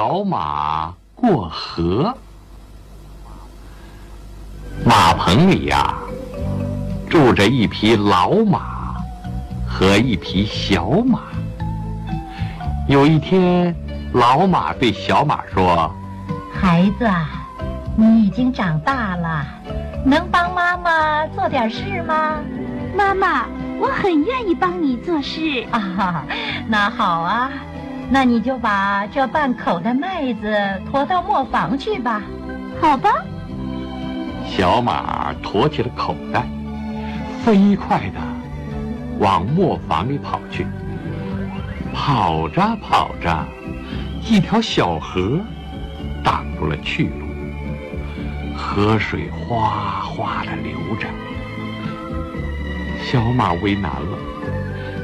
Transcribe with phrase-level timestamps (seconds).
[0.00, 2.16] 小马过河。
[4.82, 5.94] 马棚里呀，
[7.10, 8.94] 住着一匹老马
[9.68, 11.20] 和一匹小马。
[12.88, 13.76] 有一天，
[14.14, 15.94] 老马对小马说
[16.58, 17.06] ：“孩子，
[17.94, 19.44] 你已经长大了，
[20.02, 22.36] 能帮妈妈做点事吗？”
[22.96, 23.44] 妈妈，
[23.78, 26.24] 我很愿意帮你做事啊。
[26.68, 27.50] 那好啊，
[28.12, 30.52] 那你就把这半口的麦子
[30.90, 32.20] 驮到磨坊去吧。
[32.80, 33.10] 好吧。
[34.46, 36.44] 小马驮起了口袋，
[37.44, 38.20] 飞快地
[39.20, 40.66] 往磨坊里跑去。
[41.94, 43.46] 跑着跑着，
[44.28, 45.38] 一条小河
[46.24, 47.26] 挡住了去路，
[48.56, 51.06] 河水哗哗地流着。
[53.02, 54.18] 小马为难了，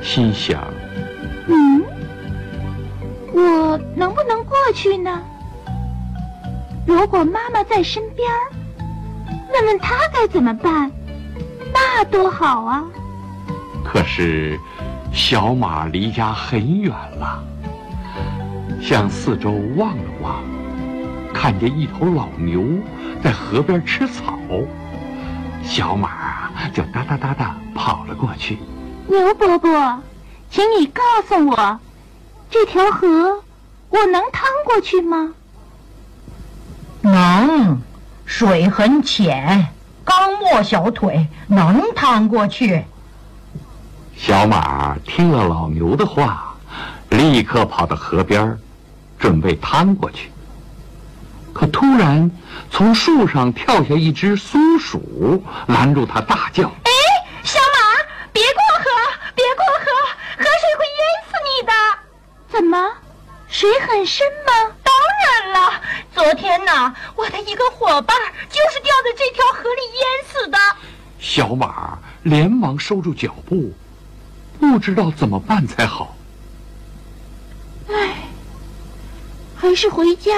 [0.03, 0.63] 心想
[1.49, 1.83] ：“嗯，
[3.37, 5.23] 我能不能过去呢？
[6.87, 8.27] 如果妈妈在身边
[9.53, 10.91] 问问她该怎么办，
[11.71, 12.85] 那多好啊！
[13.85, 14.59] 可是，
[15.13, 17.45] 小马离家很远了，
[18.81, 20.43] 向四周望了望，
[21.35, 22.65] 看见一头老牛
[23.23, 24.39] 在河边吃草，
[25.63, 28.59] 小马就哒哒哒哒跑了过去。
[29.09, 30.03] 牛伯伯，
[30.49, 31.79] 请你告诉我，
[32.51, 33.43] 这条河
[33.89, 35.33] 我能趟过去吗？
[37.03, 37.81] 能。
[38.29, 39.69] 水很浅，
[40.05, 42.85] 刚没小腿，能趟过去。
[44.17, 46.57] 小马听了老牛的话，
[47.11, 48.59] 立刻跑到河边，
[49.17, 50.33] 准备趟过去。
[51.53, 52.29] 可突然，
[52.69, 56.91] 从树上跳下一只松鼠，拦住他，大叫：“哎，
[57.45, 58.91] 小马，别过河，
[59.37, 59.86] 别过河！
[62.57, 62.91] 怎么，
[63.49, 65.73] 水很深吗？”当然了，
[66.15, 68.17] 昨天呢，我的一个伙伴
[68.49, 70.59] 就是掉在这条河里淹死的。
[71.19, 73.75] 小马连忙收住脚步，
[74.59, 76.17] 不知道怎么办才好。
[77.91, 78.17] 唉，
[79.55, 80.33] 还是回家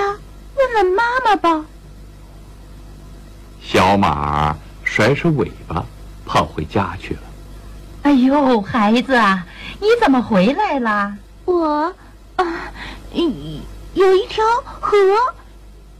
[0.56, 1.64] 问问妈妈吧。
[3.62, 5.84] 小马甩甩尾巴，
[6.26, 7.20] 跑回家去了。
[8.02, 9.46] 哎呦，孩子啊，
[9.78, 11.14] 你怎么回来了？
[11.44, 11.94] 我
[12.38, 12.72] 啊，
[13.12, 13.60] 嗯。
[13.94, 14.44] 有一条
[14.80, 14.96] 河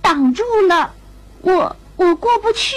[0.01, 0.93] 挡住了，
[1.41, 2.77] 我我过不去。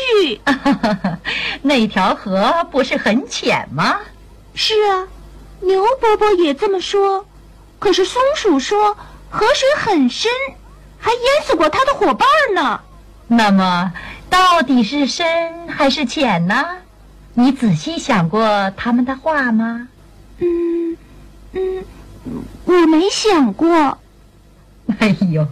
[1.61, 3.99] 那条河不是很浅吗？
[4.55, 5.07] 是啊，
[5.59, 7.27] 牛伯伯也这么说。
[7.77, 8.97] 可是松鼠说
[9.29, 10.31] 河水很深，
[10.97, 12.81] 还淹死过他的伙伴呢。
[13.27, 13.93] 那么
[14.29, 16.65] 到底是深还是浅呢？
[17.35, 19.87] 你仔细想过他们的话吗？
[20.39, 20.97] 嗯
[21.51, 21.85] 嗯，
[22.65, 23.97] 我没想过。
[24.99, 25.47] 哎呦，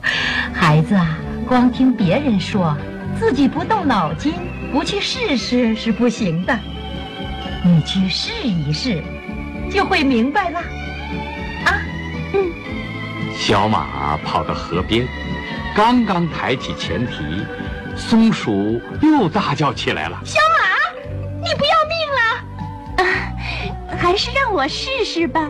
[0.54, 2.76] 孩子啊，光听别人说，
[3.18, 4.34] 自己不动脑筋，
[4.72, 6.58] 不去试试是不行的。
[7.64, 9.04] 你去试一试，
[9.72, 10.60] 就会明白了。
[11.66, 11.82] 啊，
[12.34, 12.52] 嗯。
[13.38, 15.08] 小马跑到河边，
[15.76, 17.46] 刚刚抬起前蹄，
[17.96, 21.02] 松鼠又大叫起来了：“小马，
[21.40, 23.04] 你不要命了？
[23.04, 25.50] 啊，还是让我试试吧。”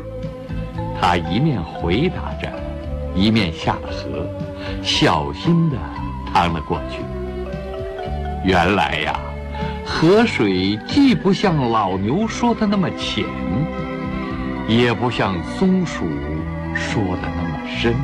[1.00, 2.52] 他一面回答着。
[3.16, 4.30] 一面下了河，
[4.84, 5.78] 小心地
[6.32, 7.00] 趟了过去。
[8.46, 9.20] 原来呀，
[9.84, 13.26] 河水既不像老牛说的那么浅，
[14.68, 16.06] 也不像松鼠
[16.76, 17.96] 说的那么深。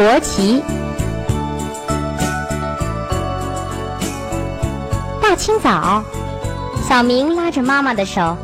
[0.00, 0.62] 国旗。
[5.20, 6.02] 大清早，
[6.88, 8.34] 小明拉着妈妈的手，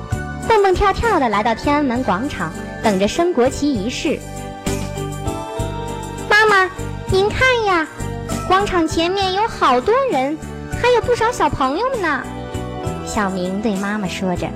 [0.46, 4.20] 蹦蹦跳跳的来到天安门广场，等着升国旗仪式。
[6.28, 6.70] 妈妈，
[7.10, 7.88] 您看呀，
[8.46, 10.36] 广场前面有好多人，
[10.78, 12.22] 还有不少小朋友呢。
[13.06, 14.46] 小明对妈妈说着。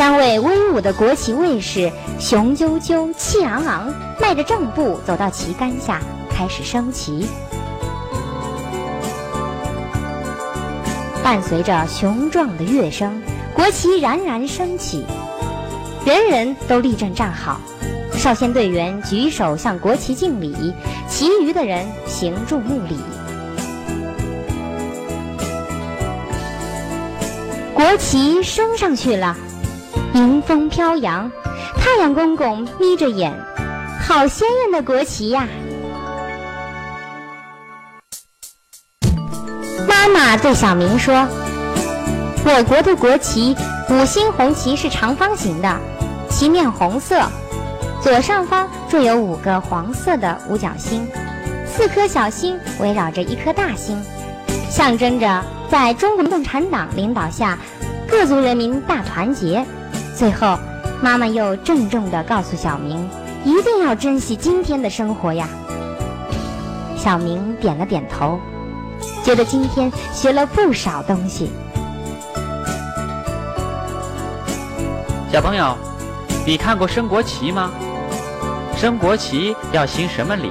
[0.00, 6.00] 三位威武的国旗卫士雄赳赳、气昂昂，迈着正步走到旗杆下，
[6.30, 7.28] 开始升旗。
[11.22, 13.20] 伴随着雄壮的乐声，
[13.52, 15.04] 国旗冉冉升起，
[16.06, 17.60] 人人都立正站好，
[18.14, 20.72] 少先队员举手向国旗敬礼，
[21.10, 22.96] 其余的人行注目礼。
[27.74, 29.36] 国旗升上去了，
[30.14, 31.30] 迎风飘扬。
[31.76, 33.32] 太阳公公眯着眼，
[34.00, 35.46] 好鲜艳的国旗呀！
[39.88, 41.26] 妈妈对小明说
[42.44, 43.56] ：“我国的国旗
[43.88, 45.76] 五星红旗是长方形的，
[46.28, 47.22] 旗面红色，
[48.02, 51.06] 左上方缀有五个黄色的五角星，
[51.66, 54.02] 四颗小星围绕着一颗大星，
[54.68, 57.58] 象征着在中国共产党领导下，
[58.08, 59.64] 各族人民大团结。”
[60.20, 60.58] 最后，
[61.00, 63.08] 妈妈又郑重地告诉小明
[63.42, 65.48] ：“一定要珍惜今天的生活呀。”
[66.94, 68.38] 小明点了点头。
[69.24, 71.50] 觉得今天学了不少东西。
[75.32, 75.74] 小朋友，
[76.46, 77.70] 你看过升国旗吗？
[78.76, 80.50] 升国旗要行什么礼？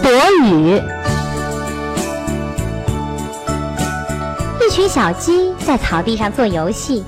[0.00, 0.12] 躲
[0.44, 0.80] 雨。
[4.74, 7.04] 群小鸡在草地上做游戏，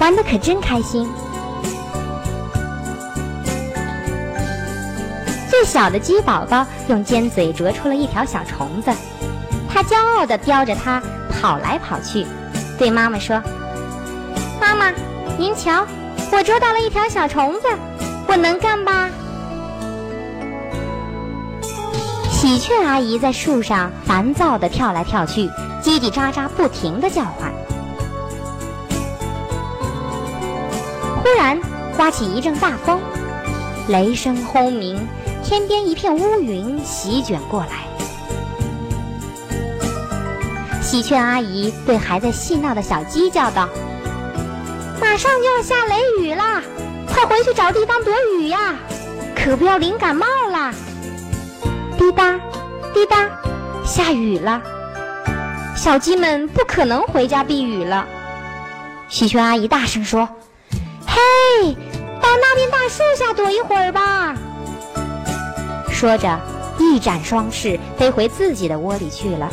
[0.00, 1.08] 玩的可真开心。
[5.48, 8.90] 最小的鸡宝宝用尖嘴啄出了一条小虫子，
[9.72, 11.00] 它骄傲地叼着它
[11.30, 12.26] 跑来跑去，
[12.76, 13.40] 对妈妈说
[14.60, 14.92] ：“妈妈，
[15.38, 15.86] 您瞧，
[16.32, 17.68] 我捉到了一条小虫子，
[18.26, 19.08] 我能干吧？”
[22.28, 25.48] 喜鹊阿姨在树上烦躁地跳来跳去，
[25.84, 27.52] 叽叽喳喳不停的叫唤。
[31.22, 31.60] 忽然
[31.94, 32.98] 刮起一阵大风，
[33.88, 35.06] 雷声轰鸣。
[35.46, 37.84] 天边一片乌云席卷过来，
[40.80, 43.68] 喜鹊阿姨对还在嬉闹的小鸡叫道
[44.98, 46.62] ：“马上就要下雷雨了，
[47.06, 48.74] 快回去找地方躲雨呀，
[49.36, 50.72] 可不要淋感冒了。”
[51.98, 52.40] 滴答，
[52.94, 53.28] 滴答，
[53.84, 54.62] 下雨了，
[55.84, 58.06] 小鸡们不可能回家避雨了。
[59.10, 60.26] 喜鹊阿姨大声说
[61.06, 61.74] ：“嘿，
[62.22, 64.34] 到那边大树下躲一会儿吧。”
[65.92, 66.40] 说着，
[66.78, 69.50] 一展双翅飞回自己的窝里去了。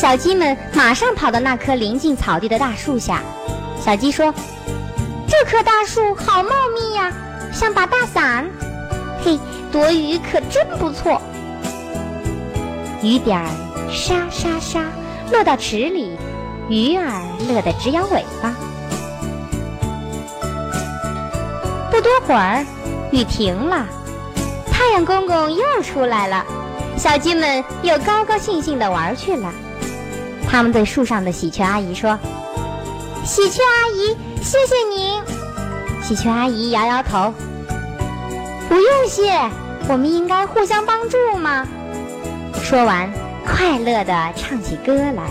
[0.00, 3.20] 小鸡们马上跑到那棵临近草地的大树下。
[3.84, 4.32] 小鸡说
[5.26, 7.12] ：“这棵大树好茂密呀，
[7.52, 8.48] 像把大伞。
[9.24, 9.40] 嘿，
[9.72, 11.20] 躲雨可真不错。”
[13.02, 13.46] 雨点儿
[13.90, 14.84] 沙沙沙
[15.32, 16.16] 落到池里，
[16.68, 18.54] 鱼儿乐得直摇尾巴。
[21.90, 22.64] 不多会儿，
[23.10, 23.86] 雨停了，
[24.70, 26.44] 太阳公公又出来了，
[26.96, 29.52] 小鸡们又高高兴兴地玩去了。
[30.48, 32.18] 他们对树上的喜鹊阿姨说
[33.24, 35.20] ：“喜鹊阿姨，谢谢您。”
[36.02, 37.32] 喜鹊阿姨摇摇头
[38.68, 39.32] ：“不用谢，
[39.88, 41.66] 我们应该互相帮助嘛。”
[42.72, 43.06] 说完，
[43.44, 45.28] 快乐地唱起歌来。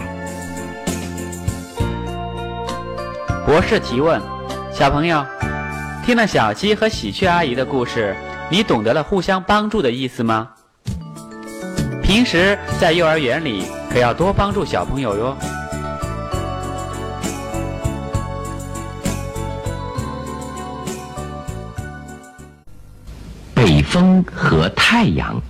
[3.47, 4.21] 博士提问：
[4.71, 5.25] 小朋友。
[6.05, 8.15] 听了小鸡和喜鹊阿姨的故事，
[8.51, 10.49] 你懂得了互相帮助的意思吗？
[12.03, 15.35] 平时在幼儿园里可要多帮助小朋友哟。
[23.55, 25.41] 北风和太阳。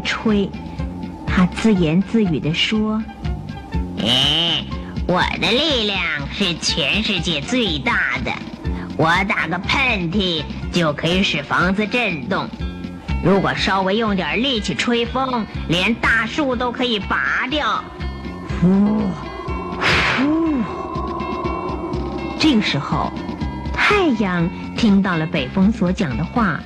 [0.00, 0.48] 吹，
[1.26, 3.02] 他自言自语地说
[4.02, 4.64] ：“哎，
[5.06, 6.00] 我的力量
[6.32, 8.32] 是全世界最大的，
[8.96, 10.42] 我打个喷嚏
[10.72, 12.48] 就可以使房子震动。
[13.22, 17.82] 如果稍微用点力气吹风，连大树都可以拔掉。”
[18.60, 19.02] 呼
[20.16, 20.56] 呼。
[22.38, 23.12] 这个时候，
[23.72, 26.60] 太阳听到了北风所讲的话。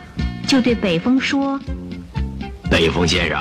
[0.47, 1.59] 就对北风说
[2.75, 3.39] ：“北风先生，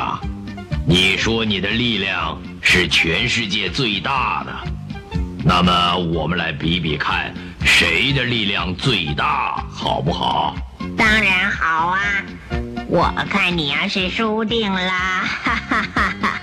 [0.85, 4.53] 你说你的力量是全世界最大的。
[5.43, 7.33] 那么我们来比比看，
[7.65, 10.55] 谁的力量最大，好不好？
[10.95, 11.99] 当然好啊！
[12.87, 16.39] 我看你要是输定了，哈哈哈哈！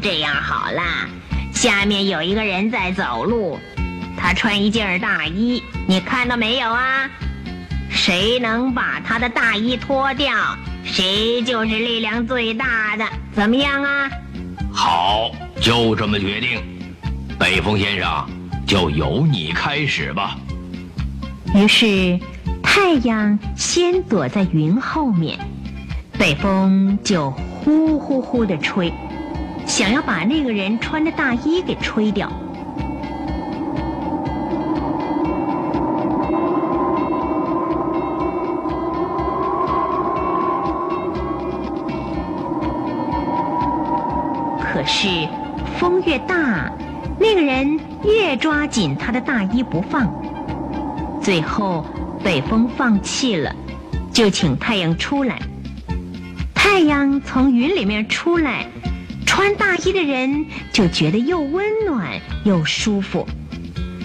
[0.00, 1.08] 这样好啦，
[1.52, 3.58] 下面有一个人在走路，
[4.16, 7.10] 他穿一件大衣，你看到没有啊？
[7.90, 10.32] 谁能把他的大衣脱掉，
[10.84, 14.10] 谁就是力量最大的，怎么样啊？
[14.72, 16.60] 好，就这么决定。
[17.38, 18.28] 北风先生，
[18.66, 20.36] 就由你开始吧。
[21.54, 22.18] 于是，
[22.62, 25.38] 太阳先躲在云后面，
[26.18, 28.92] 北风就呼呼呼地吹，
[29.66, 32.32] 想要把那个人穿的大衣给吹掉。
[44.82, 45.28] 可是，
[45.78, 46.72] 风越大，
[47.20, 50.12] 那个人越抓紧他的大衣不放。
[51.22, 51.86] 最后，
[52.24, 53.54] 北风放弃了，
[54.12, 55.38] 就请太阳出来。
[56.52, 58.66] 太阳从云里面出来，
[59.24, 63.24] 穿大衣的人就觉得又温暖又舒服，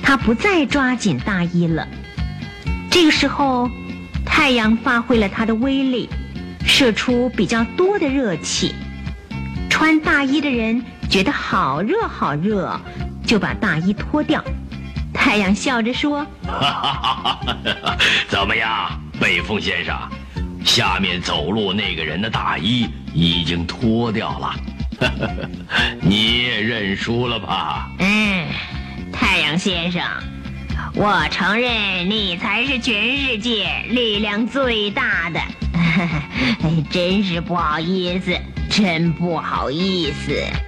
[0.03, 1.87] 他不再抓紧大衣了。
[2.91, 3.67] 这个时候，
[4.23, 6.07] 太阳发挥了它的威力，
[6.63, 8.75] 射出比较多的热气。
[9.77, 12.75] 穿大衣的人觉得好热好热，
[13.27, 14.43] 就把大衣脱掉。
[15.13, 16.25] 太阳笑着说
[18.27, 19.95] ：“怎么样，北风先生？
[20.65, 24.55] 下面走路那个人的大衣已经脱掉了，
[26.01, 28.47] 你也认输了吧？”嗯，
[29.13, 30.01] 太阳先生，
[30.95, 35.39] 我承认你才是全世界力量最大的。
[36.63, 38.35] 哎，真是不好意思。
[38.77, 40.66] 真不好意思。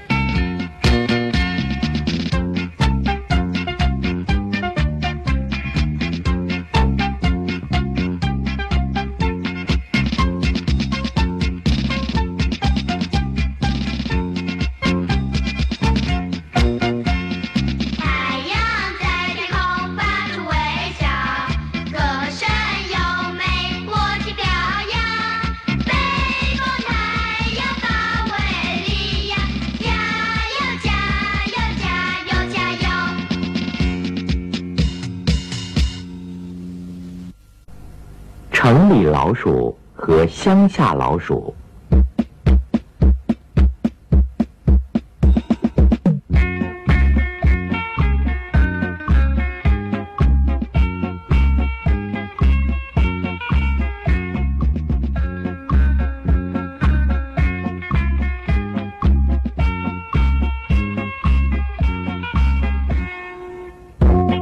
[39.30, 41.54] 老鼠和乡下老鼠。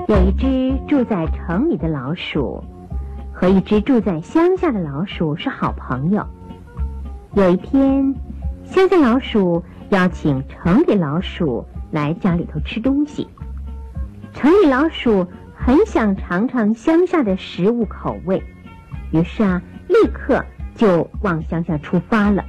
[0.08, 2.77] 有一只住在城里的老鼠。
[3.40, 6.26] 和一只住在乡下的老鼠是好朋友。
[7.36, 8.16] 有一天，
[8.64, 13.28] 乡下老鼠邀请城里老鼠来家里头吃东西。
[14.34, 18.42] 城里老鼠很想尝尝乡下的食物口味，
[19.12, 22.44] 于是啊，立刻就往乡下出发了。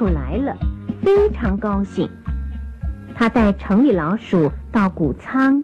[0.00, 0.56] 鼠来了，
[1.02, 2.08] 非常高兴。
[3.14, 5.62] 他带城里老鼠到谷仓，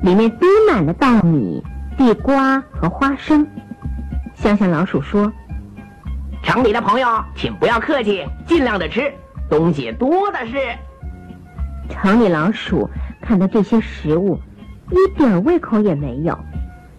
[0.00, 1.62] 里面堆满了稻米、
[1.98, 3.46] 地瓜和花生。
[4.32, 5.30] 乡下老鼠说
[6.42, 9.12] ：“城里的朋友，请不要客气，尽量的吃，
[9.50, 10.56] 东西多的是。”
[11.92, 12.88] 城里老鼠
[13.20, 14.40] 看到这些食物，
[14.90, 16.38] 一点胃口也没有。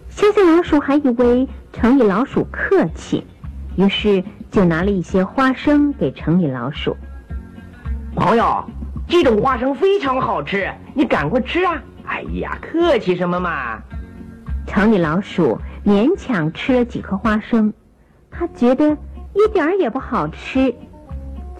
[0.08, 3.26] 乡下老鼠还以为城里老鼠客气，
[3.74, 4.22] 于是。
[4.56, 6.96] 就拿了一些花生给城里老鼠。
[8.14, 8.64] 朋友，
[9.06, 11.74] 这种花生非常好吃，你赶快吃啊！
[12.06, 13.78] 哎呀，客气什么嘛！
[14.66, 17.70] 城里老鼠勉强吃了几颗花生，
[18.30, 18.96] 他觉得
[19.34, 20.74] 一点儿也不好吃。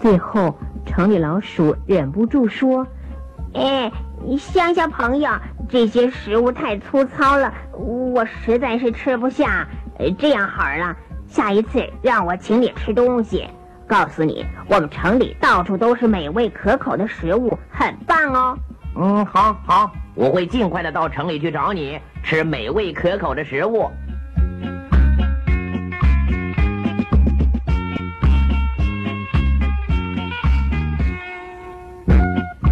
[0.01, 2.87] 最后，城里老鼠忍不住说
[3.53, 3.91] ：“哎，
[4.39, 5.29] 乡下朋友，
[5.69, 9.67] 这些食物太粗糙了，我实在是吃不下。
[10.17, 10.97] 这样好了，
[11.37, 13.47] 下一次让我请你吃东西。
[13.85, 18.57] 告诉你，我们城里到处都是美味可口的食物，很棒哦。
[18.95, 23.87] 嗯，好，好，我会尽快的到城里去找你吃美味可口的食物。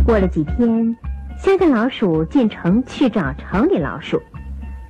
[0.03, 0.97] 过了几天，
[1.37, 4.19] 乡下老鼠进城去找城里老鼠。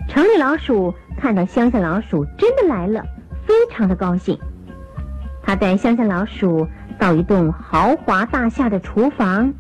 [0.08, 3.04] 城里老鼠看到乡下老鼠真的来了，
[3.46, 4.38] 非常的高兴。
[5.42, 6.68] 他带乡下老鼠
[7.00, 9.54] 到一栋豪华大厦的厨房，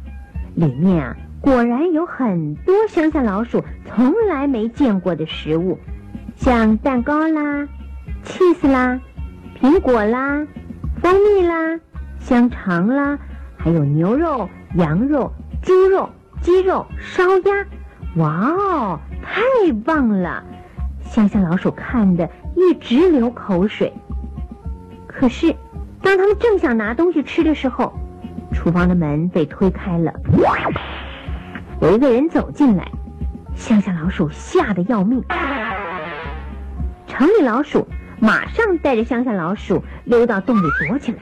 [0.55, 5.79] 里面啊果然有很多乡下老鼠从来没见过的食物，
[6.35, 7.67] 像蛋糕啦、
[8.23, 8.99] cheese 啦、
[9.61, 10.45] 苹果啦、
[11.01, 11.79] 蜂蜜啦、
[12.19, 13.17] 香肠啦，
[13.57, 15.31] 还有牛肉、羊肉。
[15.61, 16.07] 猪肉、
[16.41, 17.65] 鸡肉、烧鸭，
[18.17, 20.43] 哇哦，太棒了！
[21.01, 23.93] 乡下老鼠看的一直流口水。
[25.07, 25.55] 可是，
[26.01, 27.93] 当他们正想拿东西吃的时候，
[28.53, 30.13] 厨房的门被推开了，
[31.81, 32.89] 有一个人走进来，
[33.55, 35.24] 乡下老鼠吓得要命。
[37.07, 37.88] 城里老鼠
[38.19, 41.17] 马上带着乡下老鼠溜到洞里躲起来。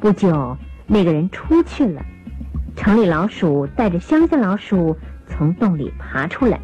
[0.00, 0.56] 不久。
[0.92, 2.04] 那个人出去了，
[2.74, 4.96] 城里老鼠带着乡下老鼠
[5.28, 6.58] 从洞里爬出来，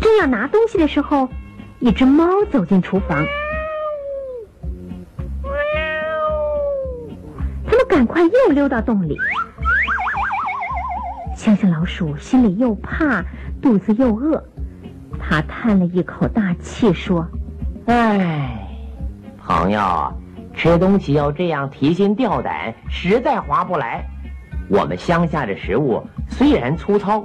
[0.00, 1.28] 正要拿东西的时候，
[1.80, 3.26] 一只猫走进厨房。
[7.66, 9.18] 他们赶快又溜到洞里。
[11.34, 13.24] 乡下老鼠心里又怕，
[13.62, 14.44] 肚子又饿，
[15.18, 17.26] 他叹了一口大气说
[17.86, 18.68] ：“唉，
[19.38, 19.80] 朋友。”
[20.52, 24.04] 吃东西要这样提心吊胆，实在划不来。
[24.68, 27.24] 我们乡下的食物虽然粗糙，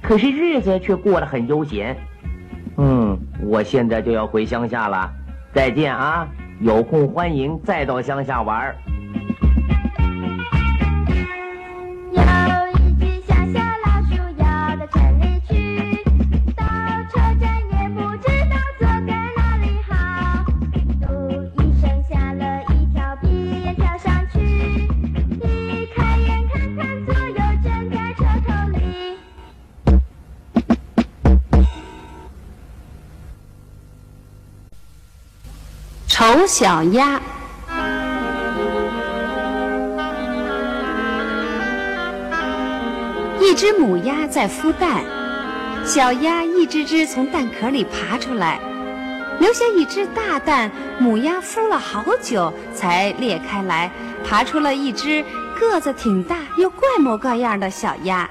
[0.00, 1.94] 可是日子却过得很悠闲。
[2.82, 5.06] 嗯，我现在就要回乡下了，
[5.52, 6.26] 再见啊！
[6.60, 8.74] 有空欢迎再到乡下玩。
[36.52, 37.20] 小鸭，
[43.38, 45.04] 一只母鸭在孵蛋，
[45.86, 48.58] 小鸭一只只从蛋壳里爬出来，
[49.38, 50.68] 留下一只大蛋。
[50.98, 53.88] 母鸭孵了好久才裂开来，
[54.28, 55.24] 爬出了一只
[55.56, 58.28] 个子挺大又怪模怪样的小鸭。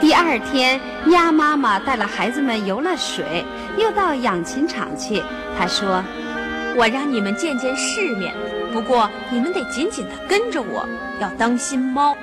[0.00, 3.44] 第二天，鸭妈妈带了孩子们游了水，
[3.78, 5.22] 又到养禽场去。
[5.58, 6.02] 他说
[6.76, 8.34] ：“我让你们见见世面，
[8.72, 10.86] 不过你们得紧紧地跟着我，
[11.20, 12.16] 要当心猫。”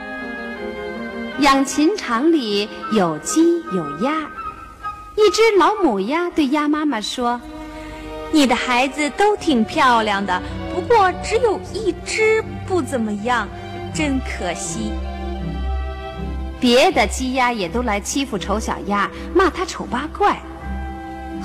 [1.39, 4.21] 养禽场里有鸡有鸭，
[5.15, 7.41] 一只老母鸭对鸭妈妈说
[8.31, 10.41] ：“你的孩子都挺漂亮的，
[10.73, 13.47] 不过只有一只不怎么样，
[13.93, 14.91] 真可惜。”
[16.61, 20.39] 别的鸡鸭也都来欺负丑小鸭，骂它丑八怪。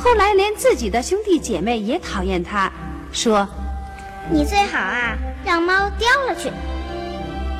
[0.02, 2.70] 后来，连自己的兄弟姐妹也讨厌他，
[3.12, 3.46] 说
[4.30, 6.50] ：“你最好啊，让猫叼了去。”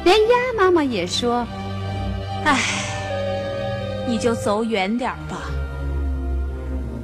[0.05, 1.45] 连鸭妈妈也说
[2.47, 2.57] ：“唉，
[4.07, 5.43] 你就走远点吧。”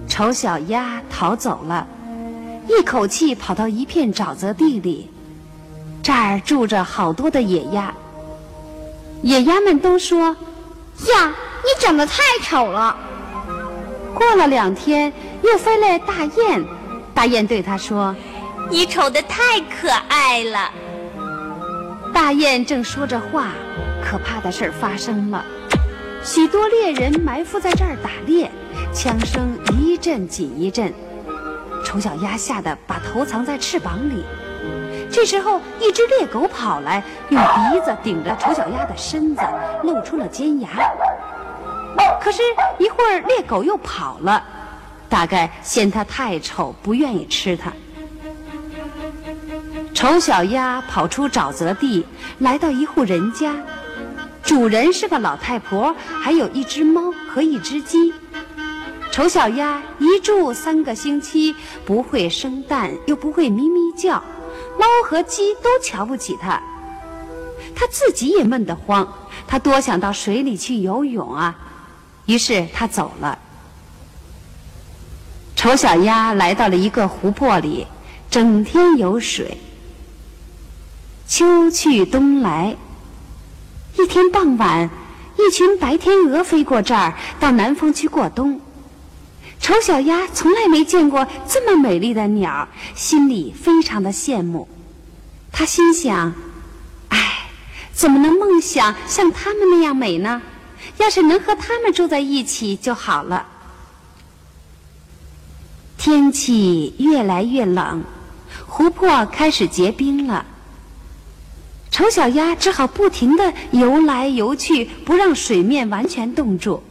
[0.08, 1.86] 丑小鸭逃走了，
[2.68, 5.10] 一口气跑到一片沼泽地里，
[6.02, 7.92] 这儿住着好多的野鸭。
[9.22, 10.28] 野鸭们都说
[11.10, 12.96] ：“呀，你长得太丑了。”
[14.14, 16.64] 过了两天，又飞来大雁。
[17.12, 18.14] 大雁对他说
[18.70, 20.70] ：“你丑得太可爱了。”
[22.14, 23.48] 大雁正说着话，
[24.02, 25.44] 可怕的事儿发生了。
[26.22, 28.50] 许多猎人埋伏在这儿打猎，
[28.92, 30.92] 枪声一阵紧一阵。
[31.84, 34.24] 丑小鸭吓得把头藏在翅膀里。
[35.12, 39.42] 这时候，一只猎狗跑来，用鼻子顶着丑小鸭的身子，
[39.82, 40.68] 露出了尖牙。
[42.20, 42.42] 可是，
[42.78, 44.42] 一会儿猎狗又跑了，
[45.08, 47.72] 大概嫌它太丑，不愿意吃它。
[49.92, 52.04] 丑小鸭跑出沼泽地，
[52.38, 53.54] 来到一户人家，
[54.42, 58.12] 主人是个老太婆，还有一只猫和一只鸡。
[59.10, 61.54] 丑小鸭一住三个星期，
[61.84, 64.14] 不会生蛋，又不会咪咪叫，
[64.78, 66.60] 猫和鸡都瞧不起它。
[67.76, 69.06] 他自己也闷得慌，
[69.46, 71.56] 他多想到水里去游泳啊！
[72.26, 73.38] 于是他走了。
[75.56, 77.86] 丑小鸭来到了一个湖泊里，
[78.30, 79.58] 整天游水。
[81.26, 82.76] 秋去冬来，
[83.98, 84.90] 一天傍晚，
[85.38, 88.60] 一群白天鹅飞过这儿，到南方去过冬。
[89.58, 94.68] 丑小鸭从来没见过这么美丽的鸟，心里非常的羡慕。
[95.50, 96.34] 他心想
[97.08, 97.48] ：“哎，
[97.94, 100.42] 怎么能梦想像它们那样美呢？
[100.98, 103.46] 要是能和它们住在一起就好了。”
[105.96, 108.04] 天气越来越冷，
[108.66, 110.44] 湖泊开始结冰了。
[111.90, 116.82] 丑小鸭只好不停地游来游去，不让水面完全冻住。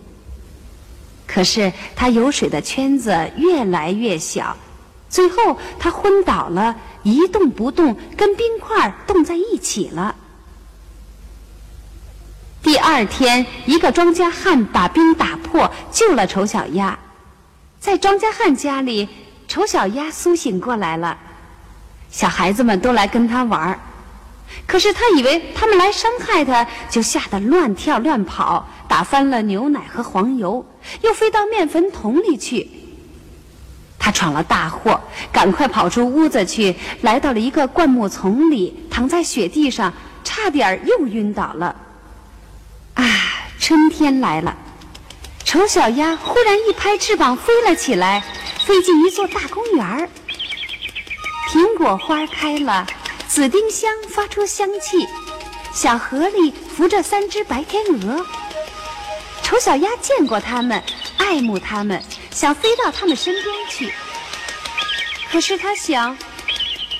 [1.27, 4.55] 可是它游水的圈子越来越小，
[5.09, 10.15] 最后它昏倒了，一动不动，跟冰块冻在一起了。
[12.63, 16.97] 第二天，一个庄稼汉把冰打破，救了丑小鸭。
[17.77, 19.09] 在庄稼汉家里，
[19.49, 21.17] 丑小鸭苏醒过来了，
[22.09, 23.79] 小孩子们都来跟他玩儿。
[24.65, 30.65] 可是他以为他们来伤害他，就吓得乱跳乱跑，打翻了牛奶和黄油，
[31.01, 32.69] 又飞到面粉桶里去。
[33.99, 34.97] 他闯了大祸，
[35.33, 39.91] 赶快跑出屋子去，来到了一个灌木丛里，躺在雪地上，
[40.23, 41.75] 差点又晕倒了。
[42.95, 43.03] 啊，
[43.59, 44.55] 春天来了！
[45.43, 48.23] 丑小鸭忽然一拍翅膀飞了起来，
[48.65, 50.09] 飞进一座大公园儿。
[51.49, 52.85] 苹果花开了。
[53.27, 55.07] 紫丁香发出香气，
[55.73, 58.23] 小河里浮着三只白天鹅。
[59.41, 60.83] 丑小鸭见过它们，
[61.17, 63.91] 爱慕它们，想飞到它们身边去。
[65.31, 66.15] 可是它想，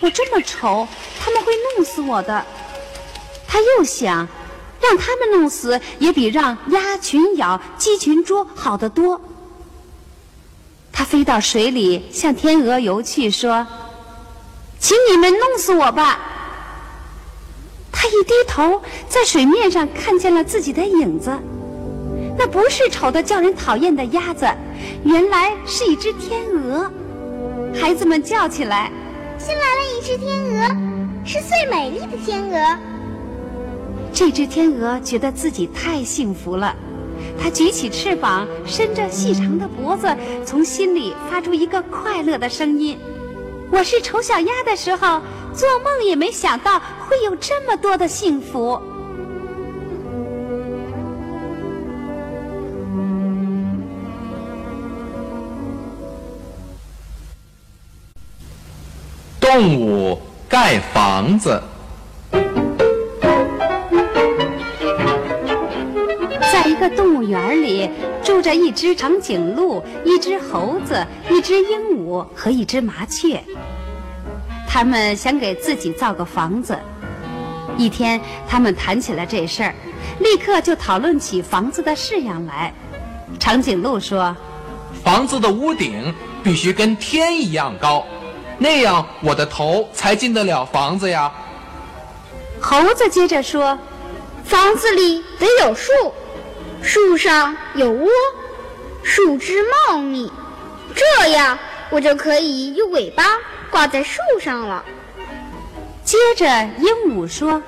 [0.01, 0.88] 我这么丑，
[1.23, 2.43] 他们会弄死我的。
[3.47, 4.27] 它又想，
[4.84, 9.19] 让他们弄死也比让鸭群咬、鸡群捉好得多。
[10.91, 13.65] 它飞到水里，向天鹅游去，说。
[14.80, 16.19] 请你们弄死我吧！
[17.89, 21.32] 他一低头，在水面上看见了自己的影子，
[22.38, 24.46] 那不是丑的叫人讨厌的鸭子，
[25.06, 26.91] 原来是一只天鹅。
[27.74, 28.91] 孩子们叫起来
[29.39, 30.67] ：“新来了一只天鹅，
[31.26, 32.78] 是最美丽的天鹅。”
[34.13, 36.76] 这只天鹅觉得自己太幸福了，
[37.41, 42.95] 它举起翅膀，伸着细长的脖子，从心里发出一个快乐的声音。
[43.71, 45.19] 我是丑小鸭的时候，
[45.52, 48.80] 做梦也没想到会有这么多的幸福。
[59.41, 61.62] 动物盖房子，
[66.84, 67.89] 个动物园里，
[68.22, 73.41] 住着一只长颈鹿、一只猴子、一只鹦鹉和一只麻雀。
[74.67, 76.78] 他们想给自己造个房子。
[77.78, 78.19] 一天，
[78.50, 79.74] 他们谈起了这事儿，
[80.19, 82.74] 立刻就讨论起房子的式样来。
[83.39, 84.36] 长颈鹿说
[85.06, 88.06] ：“房子的屋顶必须跟天一样高，
[88.58, 91.32] 那样我的头才进得了房子呀。”
[92.60, 93.80] 猴子接着说
[94.43, 95.89] ：“房子里得有树，
[96.84, 98.10] 树上有窝，
[99.02, 100.32] 树枝茂密，
[100.93, 101.58] 这样
[101.89, 103.24] 我就可以用尾巴。”
[103.72, 104.86] 挂在树上了。
[106.04, 106.46] 接着，
[106.78, 107.63] 鹦鹉说：“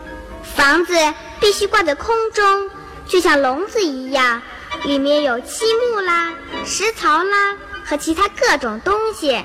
[0.55, 0.93] 房子
[1.39, 2.69] 必须挂在空中，
[3.07, 4.39] 就像笼子一样，
[4.83, 6.31] 里面有积木啦、
[6.63, 9.43] 石槽啦和其他各种东西。”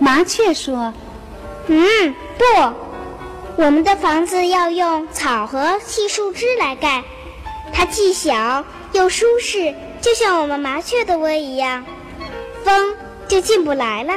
[0.00, 0.94] 麻雀说
[1.68, 7.04] ：“嗯，不，我们的房子要用草和细树枝来盖，
[7.74, 11.84] 它既小又舒适，就像我们麻雀的窝一样，
[12.64, 12.94] 风
[13.26, 14.14] 就进不来了。”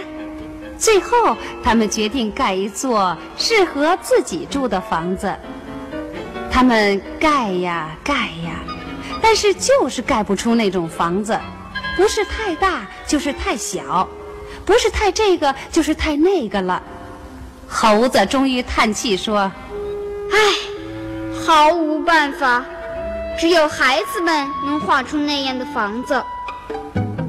[0.78, 5.36] 最后，他们决定盖一座适合自己住的房子。
[6.52, 8.14] 他们盖呀盖
[8.46, 8.64] 呀，
[9.22, 11.38] 但是就是盖不出那种房子，
[11.96, 14.08] 不是太大就是太小，
[14.66, 16.82] 不是太这个就是太那个了。
[17.68, 19.52] 猴子终于叹气说
[20.32, 20.38] ：“唉，
[21.44, 22.64] 毫无办法，
[23.38, 26.22] 只有孩子们能画出那样的房子。”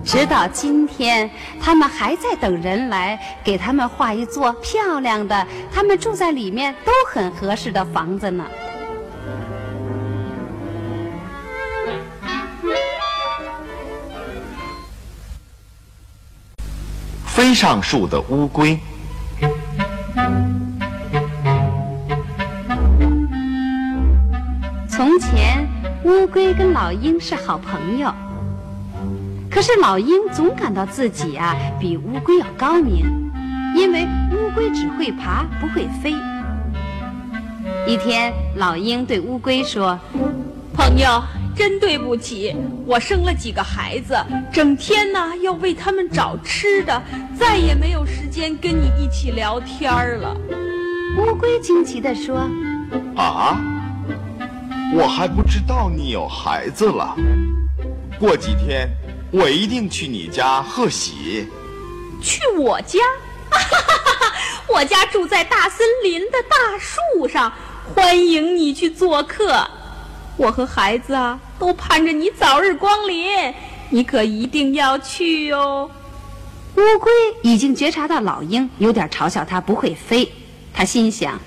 [0.05, 8.47] 直到今天，他们还在等人来给他们画一座漂亮的、他们住在里面都很合适的房子呢。
[17.27, 18.81] 飞上树的乌龟。
[24.89, 25.69] 从前，
[26.05, 28.13] 乌龟跟老鹰是好朋友。
[29.51, 33.31] 可是老鹰总感到自己啊比乌龟要高明，
[33.75, 36.15] 因为乌龟只会爬不会飞。
[37.87, 39.99] 一天，老鹰对乌龟说
[40.73, 41.23] ：“朋友，
[41.57, 42.55] 真对不起，
[42.87, 44.15] 我生了几个孩子，
[44.53, 47.03] 整天呢要为他们找吃的，
[47.37, 50.37] 再也没有时间跟你一起聊天了。”
[51.19, 52.49] 乌龟惊奇地说
[53.17, 53.59] ：“啊，
[54.95, 57.15] 我还不知道你有孩子了。
[58.19, 58.89] 过几天。”
[59.31, 61.47] 我一定去你家贺喜。
[62.23, 62.99] 去我家？
[64.67, 67.53] 我家住在大森林的大树上，
[67.95, 69.69] 欢迎你去做客。
[70.39, 73.53] 我和孩子啊，都盼着你早日光临，
[73.91, 75.91] 你可一定要去哦。
[76.77, 80.33] 乌龟已经觉察到老鹰有点嘲笑它不会飞，
[80.73, 81.39] 它心想：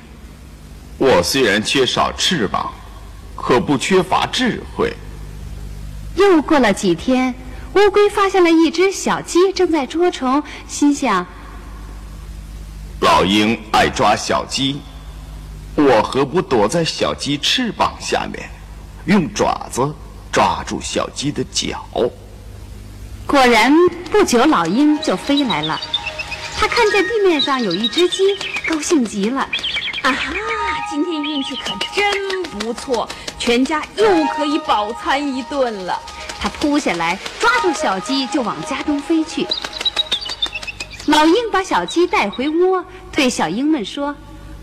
[1.00, 2.72] 我虽然缺少翅膀，
[3.42, 4.94] 可不缺乏智慧。
[6.16, 7.34] 又过了几天。
[7.74, 11.26] 乌龟发现了一只小鸡正在捉虫，心想：
[13.00, 14.82] 老鹰爱抓小鸡，
[15.76, 18.50] 我何不躲在小鸡翅膀下面，
[19.06, 19.96] 用爪子
[20.34, 21.82] 抓住小鸡的脚？
[23.26, 23.74] 果然，
[24.12, 25.80] 不久老鹰就飞来了。
[26.58, 28.36] 他看见地面上有一只鸡，
[28.68, 29.48] 高兴极了。
[30.02, 30.34] 啊哈！
[30.92, 33.08] 今天运气可真不错，
[33.40, 34.04] 全家又
[34.36, 35.98] 可以饱餐一顿了。
[36.38, 39.48] 他扑下来，抓住小鸡就往家中飞去。
[41.06, 44.14] 老鹰把小鸡带回窝，对小鹰们说：“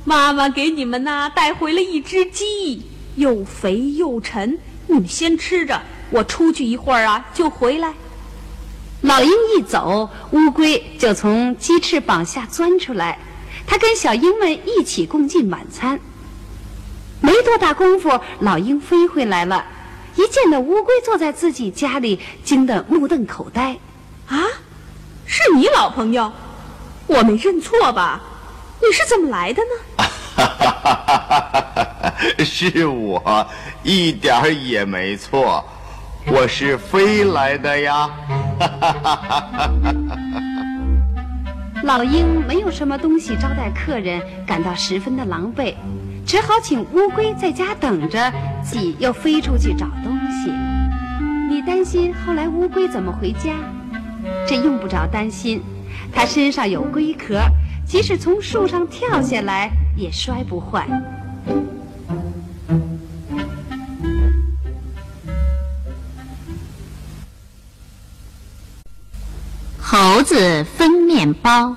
[0.05, 2.83] 妈妈给你们呐带回了一只鸡，
[3.17, 7.95] 又肥又沉，你们先吃着，我出去一会儿啊就回来。”
[9.01, 13.19] 老鹰一走，乌龟就从鸡翅膀下钻出来，
[13.67, 15.99] 它跟小鹰们一起共进晚餐。
[17.21, 19.65] 没多大功夫，老鹰飞回来了。
[20.17, 23.79] 一见到乌龟坐在自己家里，惊得目瞪口呆。
[24.27, 24.39] 啊，
[25.27, 26.33] 是你老朋友？
[27.07, 28.21] 我没认错吧？
[28.81, 29.71] 你是怎么来的呢？
[32.45, 33.47] 是我，
[33.83, 35.65] 一点儿也没错，
[36.27, 38.11] 我是飞来的呀。
[41.83, 45.75] 老鹰没有什么东西招待客人，感到十分的狼狈。
[46.29, 48.31] 只好请乌龟在家等着，
[48.63, 50.53] 己又飞出去找东西。
[51.49, 53.55] 你担心后来乌龟怎么回家？
[54.47, 55.63] 这用不着担心，
[56.13, 57.41] 它身上有龟壳，
[57.87, 60.87] 即使从树上跳下来也摔不坏。
[69.81, 71.75] 猴子分面包。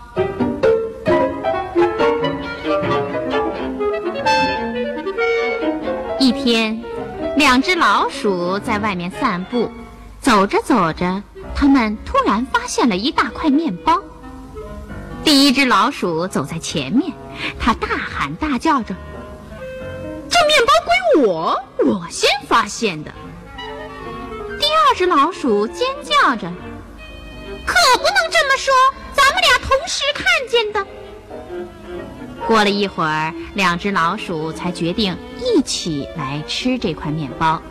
[6.44, 6.84] 天，
[7.38, 9.70] 两只老鼠在外面散步，
[10.20, 11.22] 走着走着，
[11.54, 14.02] 它们突然发现了一大块面包。
[15.24, 17.14] 第一只老鼠走在前面，
[17.60, 18.96] 它大喊大叫着
[20.30, 23.12] ：“这面包归我，我先发现的。”
[24.60, 26.52] 第二只老鼠尖叫着
[27.68, 28.74] ：“可不能这么说，
[29.14, 30.88] 咱们俩同时看见的。”
[32.48, 37.62] 过了一会儿，两只老鼠才决定一起来吃这块面包。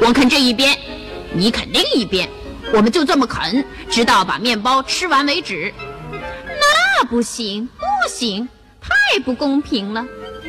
[0.00, 0.76] 我啃这一边，
[1.32, 2.28] 你啃另一边，
[2.72, 5.72] 我们就这么啃，直到把面包吃完为止。
[6.12, 8.48] 那不行，不行，
[8.80, 10.04] 太不公平了！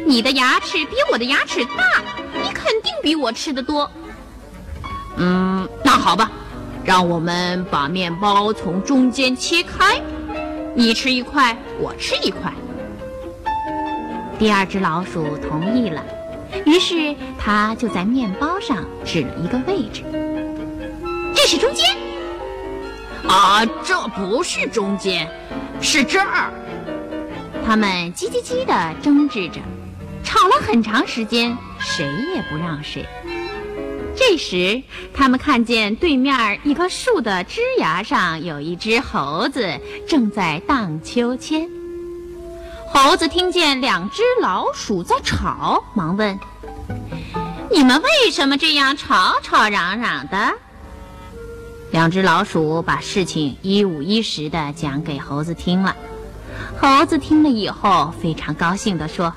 [0.05, 2.01] 你的牙齿比我的牙齿大，
[2.33, 3.89] 你肯定比我吃的多。
[5.17, 6.31] 嗯，那好吧，
[6.83, 10.01] 让我们把面包从中间切开，
[10.73, 12.51] 你吃一块，我吃一块。
[14.41, 16.03] 第二只老鼠同意了，
[16.65, 20.01] 于是它就在面包上指了一个位置，
[21.35, 21.95] 这是中间。
[23.27, 25.29] 啊，这不是中间，
[25.79, 26.51] 是这儿。
[27.63, 29.59] 他们叽叽叽地争执着，
[30.23, 33.05] 吵了很长时间，谁也不让谁。
[34.15, 34.81] 这时，
[35.13, 41.69] 他们看见对面一棵树的枝芽上有一只猴子正在荡秋千。
[42.93, 46.37] 猴子听见两只老鼠在吵，忙问
[47.71, 50.53] ：“你们为什么这样吵吵嚷嚷的？”
[51.91, 55.95] 两只老鼠把事情一五一十的讲给猴子听了。
[56.79, 59.33] 猴子听了以后非常高兴地说：“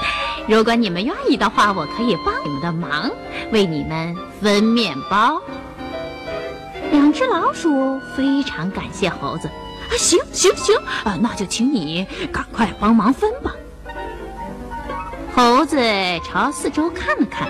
[0.46, 3.10] 如果你们愿意的话，我可以帮你们的忙，
[3.50, 5.40] 为你们分面包。”
[6.92, 9.50] 两只老鼠非常感谢猴子。
[9.90, 13.52] 啊，行行行，啊，那就请你赶快帮忙分吧。
[15.34, 15.78] 猴子
[16.24, 17.48] 朝四周看了看，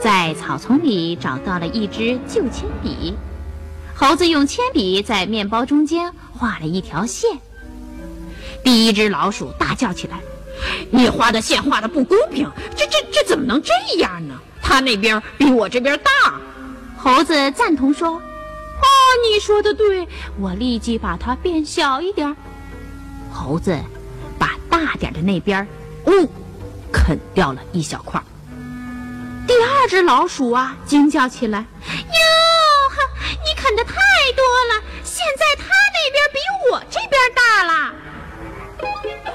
[0.00, 3.16] 在草丛里找到了一支旧铅笔。
[3.94, 7.30] 猴子用铅笔在面包中间画了一条线。
[8.62, 10.20] 第一只老鼠大叫起来
[10.90, 12.50] ：“你画的线画的不公平！
[12.74, 14.34] 这这这怎么能这样呢？
[14.60, 16.34] 它那边比我这边大。”
[16.98, 18.20] 猴子赞同说
[18.80, 18.86] ：“哦，
[19.28, 20.06] 你说的对，
[20.38, 22.36] 我立即把它变小一点。”
[23.32, 23.76] 猴子
[24.38, 25.66] 把大点的那边，
[26.04, 26.12] 哦，
[26.92, 28.22] 啃掉了一小块。
[29.46, 31.94] 第二只老鼠啊，惊叫起来：“哟，
[32.90, 32.96] 哈，
[33.44, 33.92] 你啃的太
[34.34, 34.42] 多
[34.74, 34.84] 了！
[35.04, 36.38] 现在它那边比
[36.72, 37.94] 我这边大了。”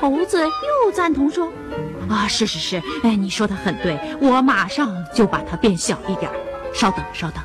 [0.01, 1.47] 猴子又赞同说
[2.09, 6.31] ：“啊，是是是，哎，你说的很对，我马上就把它变小一点。
[6.73, 7.41] 稍等，稍等。”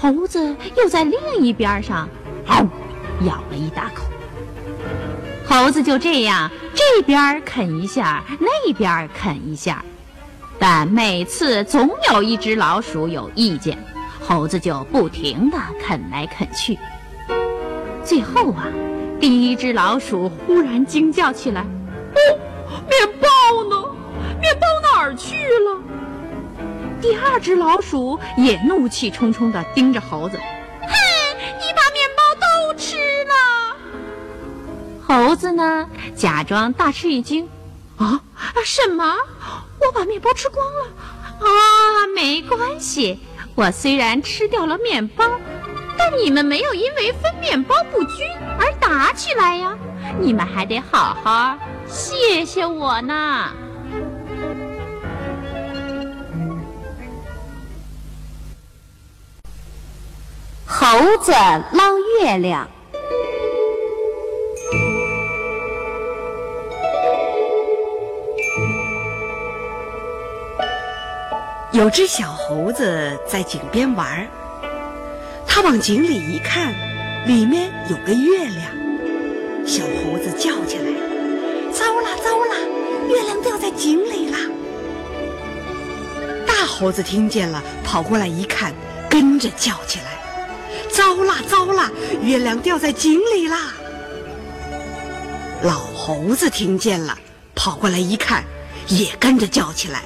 [0.00, 2.08] 猴子又在另一边上，
[2.46, 2.66] 嗷，
[3.26, 4.04] 咬了一大口。
[5.44, 9.84] 猴子就这样这边啃一下，那边啃一下，
[10.58, 13.76] 但每次总有一只老鼠有意见，
[14.18, 16.78] 猴子就不停地啃来啃去。
[18.02, 18.68] 最后啊，
[19.20, 21.60] 第一只老鼠忽然惊叫起来
[22.16, 22.38] ：“哦，
[22.88, 23.28] 面包
[23.68, 23.76] 呢？
[24.40, 25.78] 面包哪儿去了？”
[27.00, 30.36] 第二只老鼠也怒气冲冲地盯着猴子
[30.82, 30.88] ：“哼，
[31.58, 33.34] 你把面包都吃了！”
[35.06, 37.48] 猴子呢，假装大吃一惊
[37.96, 38.20] ：“啊，
[38.64, 39.16] 什么？
[39.80, 40.90] 我把面包吃光了？
[41.40, 43.18] 啊，没关系，
[43.54, 45.24] 我虽然吃掉了面包，
[45.96, 49.74] 但你们没有因为分面包不均而打起来呀！
[50.20, 53.50] 你们还得好好谢谢我呢。”
[60.72, 60.86] 猴
[61.18, 61.82] 子捞
[62.22, 62.66] 月亮。
[71.72, 74.26] 有只小猴子在井边玩儿，
[75.44, 76.72] 它往井里一看，
[77.26, 78.70] 里面有个月亮。
[79.66, 80.84] 小猴子叫起来
[81.74, 82.54] ：“糟了糟了，
[83.08, 84.38] 月亮掉在井里了！”
[86.46, 88.72] 大猴子听见了，跑过来一看，
[89.10, 90.19] 跟着叫起来。
[90.92, 91.90] 糟了糟了，
[92.22, 93.72] 月亮掉在井里啦！
[95.62, 97.16] 老猴子听见了，
[97.54, 98.44] 跑过来一看，
[98.88, 100.02] 也跟着叫起来：“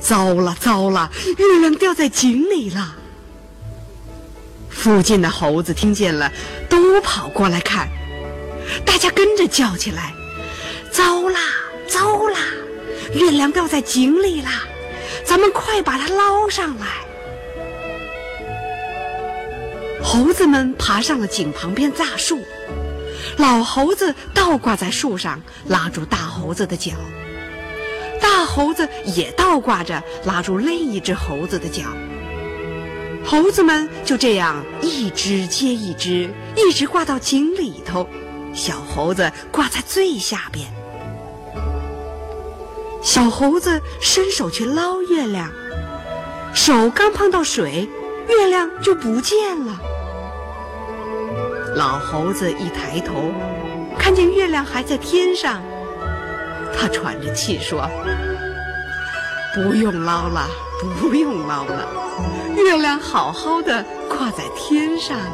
[0.00, 2.96] 糟了糟了，月亮掉在井里了！”
[4.70, 6.32] 附近的猴子听见了，
[6.68, 7.88] 都跑过来看，
[8.84, 10.14] 大家跟着叫起来
[10.90, 11.40] ：“糟啦
[11.86, 12.38] 糟啦，
[13.12, 14.62] 月亮掉在井里啦！
[15.24, 16.86] 咱们快把它捞上来！”
[20.02, 22.40] 猴子们爬上了井旁边大树，
[23.36, 26.92] 老猴子倒挂在树上，拉住大猴子的脚；
[28.20, 31.82] 大猴子也倒挂着，拉住另一只猴子的脚。
[33.24, 38.08] 猴子们就这样一只接一只，一直挂到井里头，
[38.54, 40.66] 小猴子挂在最下边。
[43.02, 45.50] 小猴子伸手去捞月亮，
[46.54, 47.88] 手刚碰到水，
[48.28, 49.80] 月亮就不见了。
[51.76, 53.32] 老猴子一抬头，
[53.98, 55.62] 看见月亮还在天上，
[56.76, 57.88] 他喘着气说
[59.54, 60.48] ：“不用捞了，
[61.00, 61.88] 不用捞了，
[62.56, 65.24] 月亮好好的挂在天上呢。”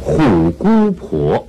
[0.00, 1.46] 虎姑婆。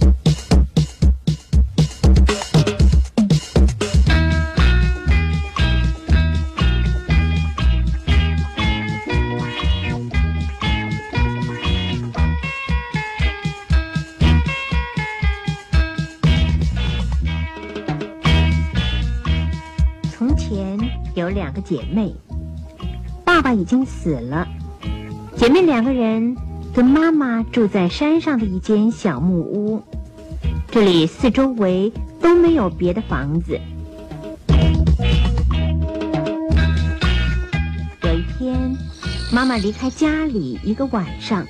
[21.70, 22.16] 姐妹，
[23.24, 24.48] 爸爸已经死了，
[25.38, 26.36] 姐妹两个人
[26.74, 29.84] 跟妈妈住在山上的一间小木屋，
[30.72, 33.60] 这里四周围都没有别的房子。
[38.02, 38.76] 有一天，
[39.32, 41.46] 妈妈离开家里一个晚上，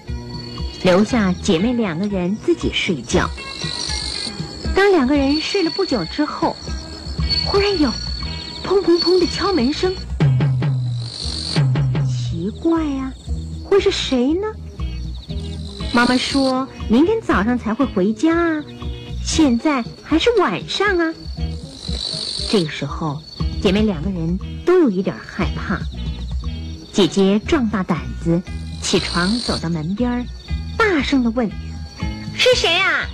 [0.84, 3.30] 留下姐妹两个人自己睡觉。
[4.76, 6.58] 当两个人睡了不久之后，
[7.46, 7.90] 忽然有。
[8.62, 9.96] 砰砰砰的敲门声，
[12.50, 13.14] 奇怪呀，
[13.64, 14.48] 会是谁呢？
[15.94, 18.64] 妈妈说明天早上才会回家啊，
[19.24, 21.14] 现在还是晚上啊。
[22.50, 23.22] 这个时候，
[23.62, 25.80] 姐妹两个人都有一点害怕。
[26.92, 28.42] 姐姐壮大胆子，
[28.82, 30.26] 起床走到门边，
[30.76, 31.48] 大声的问
[32.34, 33.08] ：“是谁啊？”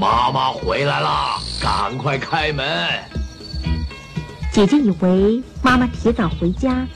[0.00, 2.66] 妈妈回来了，赶快开门。
[4.50, 6.86] 姐姐以为妈妈提早回家，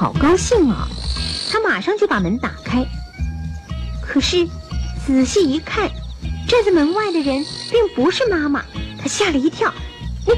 [0.00, 0.88] 好高兴啊！
[1.50, 2.82] 他马上就把门打开。
[4.00, 4.48] 可是
[5.04, 5.90] 仔细一看，
[6.48, 8.64] 站在门外的人并不是妈妈，
[8.98, 9.70] 他吓了一跳。
[10.26, 10.32] 你，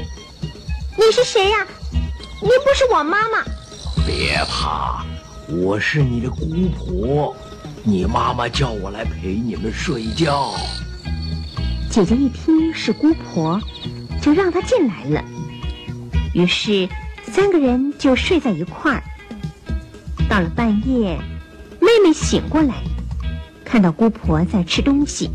[0.97, 1.65] 你是谁呀？
[2.41, 3.41] 您不是我妈妈。
[4.05, 5.05] 别怕，
[5.47, 7.33] 我是你的姑婆。
[7.83, 10.53] 你妈妈叫我来陪你们睡觉。
[11.89, 13.57] 姐姐一听是姑婆，
[14.21, 15.23] 就让她进来了。
[16.33, 16.85] 于是
[17.31, 19.01] 三个人就睡在一块儿。
[20.29, 21.17] 到了半夜，
[21.79, 22.75] 妹妹醒过来，
[23.63, 25.29] 看到姑婆在吃东西，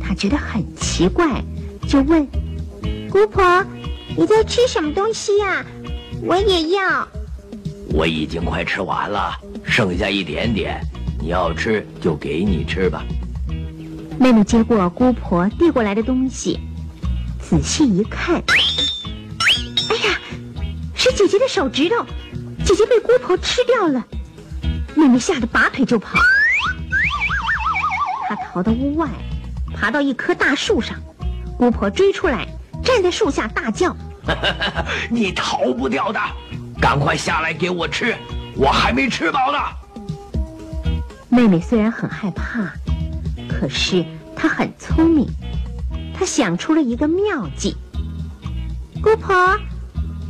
[0.00, 1.42] 她觉得很奇怪，
[1.88, 2.26] 就问
[3.10, 3.64] ：“姑婆，
[4.16, 5.64] 你在吃什么东西呀？
[6.22, 7.08] 我也要。”
[7.94, 9.32] 我已经快吃完了，
[9.64, 10.80] 剩下一点点，
[11.20, 13.04] 你要吃就给你吃吧。
[14.18, 16.58] 妹妹接过姑婆递过来的东西，
[17.40, 18.42] 仔细一看，
[19.88, 20.18] 哎呀，
[20.94, 22.04] 是姐姐的手指头，
[22.64, 24.04] 姐姐被姑婆吃掉了。
[24.96, 26.18] 妹妹吓得拔腿就跑，
[28.28, 29.08] 她逃到屋外，
[29.74, 30.96] 爬到一棵大树上，
[31.58, 32.48] 姑婆追出来，
[32.82, 33.94] 站在树下大叫：
[35.10, 36.20] “你逃不掉的，
[36.80, 38.16] 赶快下来给我吃，
[38.56, 39.58] 我还没吃饱呢。”
[41.28, 42.72] 妹妹虽然很害怕。
[43.48, 45.26] 可是她很聪明，
[46.18, 47.76] 她想出了一个妙计。
[49.02, 49.34] 姑婆，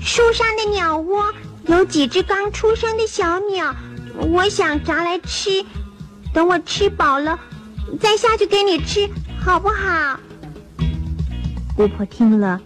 [0.00, 1.32] 树上的鸟窝
[1.66, 3.74] 有几只刚出生的小鸟，
[4.18, 5.64] 我想炸来吃。
[6.32, 7.38] 等我吃饱了，
[8.00, 9.08] 再下去给你吃，
[9.38, 10.18] 好不好？
[11.76, 12.60] 姑婆听了，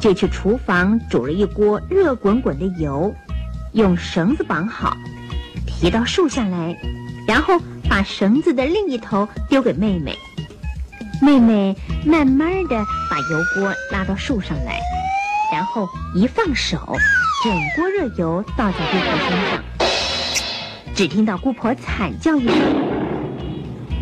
[0.00, 3.14] 就去厨房煮了一锅热滚滚的油，
[3.72, 4.96] 用绳子绑好，
[5.66, 6.76] 提到树下来，
[7.26, 7.60] 然后。
[7.88, 10.18] 把绳子的另一头丢给妹妹，
[11.22, 14.80] 妹妹慢慢的把油锅拉到树上来，
[15.52, 16.78] 然后一放手，
[17.44, 19.62] 整锅热油倒在姑婆身上。
[20.96, 22.56] 只听到姑婆惨叫一声，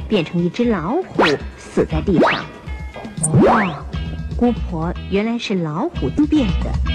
[0.09, 1.25] 变成一只老虎
[1.59, 2.45] 死在地上。
[3.21, 3.85] 哦，
[4.37, 6.94] 姑婆原来是老虎变的。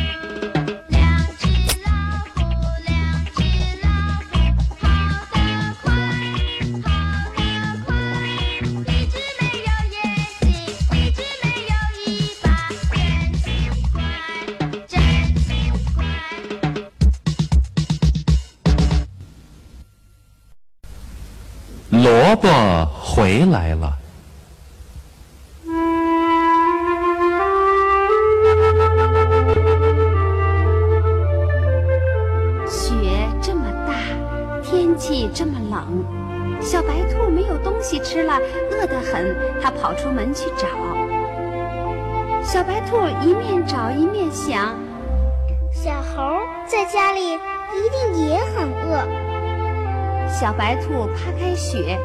[51.69, 51.99] 雪，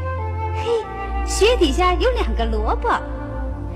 [0.62, 0.84] 嘿，
[1.24, 2.90] 雪底下有两个萝卜。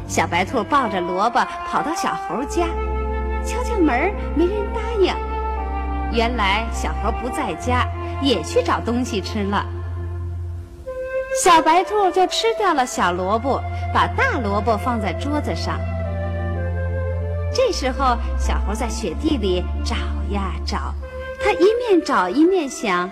[0.06, 2.66] 小白兔抱着萝卜跑到小猴家，
[3.42, 5.14] 敲敲门没人答应。
[6.12, 7.88] 原来小猴不在家，
[8.20, 9.64] 也去找东西吃了。
[11.42, 13.58] 小白兔就吃掉了小萝卜，
[13.94, 15.80] 把大萝卜放在桌子上。
[17.50, 19.96] 这时候，小猴在雪地里找
[20.34, 20.92] 呀找，
[21.42, 23.08] 他一面找一面想。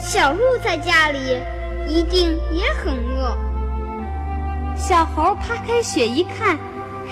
[0.00, 1.38] 小鹿在家里
[1.88, 3.36] 一定也很饿。
[4.76, 6.58] 小猴扒开雪一看，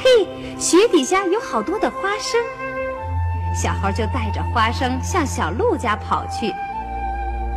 [0.03, 0.27] 嘿，
[0.59, 2.41] 雪底下有好多的花生。
[3.55, 6.53] 小猴就带着花生向小鹿家跑去。